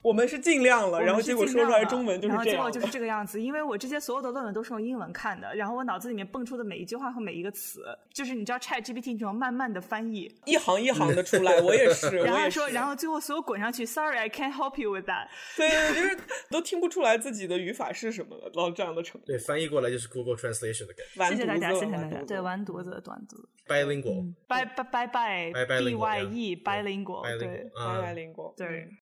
[0.00, 3.42] 我们是尽量了，然后结果说出来中文就是这样然后结果就是这个样子。
[3.42, 7.82] 因为我这些所有的论文都是用英文看的，然后我脑子里面蹦出的每一句话和每一个词，
[8.12, 12.34] 就是你知道 Chat GPT 这种慢慢的翻译，一行一行的出来，我也是， 然。
[12.34, 15.26] 后说，然后最后所有滚上去，Sorry, I can't help you with that。
[15.56, 16.16] 对就是
[16.50, 19.26] 都听不出来自己的语法是什么了，到这样的程度。
[19.26, 22.08] 对，翻译过来就是 Google Translation 的感觉完谢谢大家，谢谢大家。
[22.08, 23.48] 完犊子对，完犊子，短犊子。
[23.66, 28.88] ，bilingual，拜拜拜拜 Bi- bilingual，B Y yeah，E bilingual，对。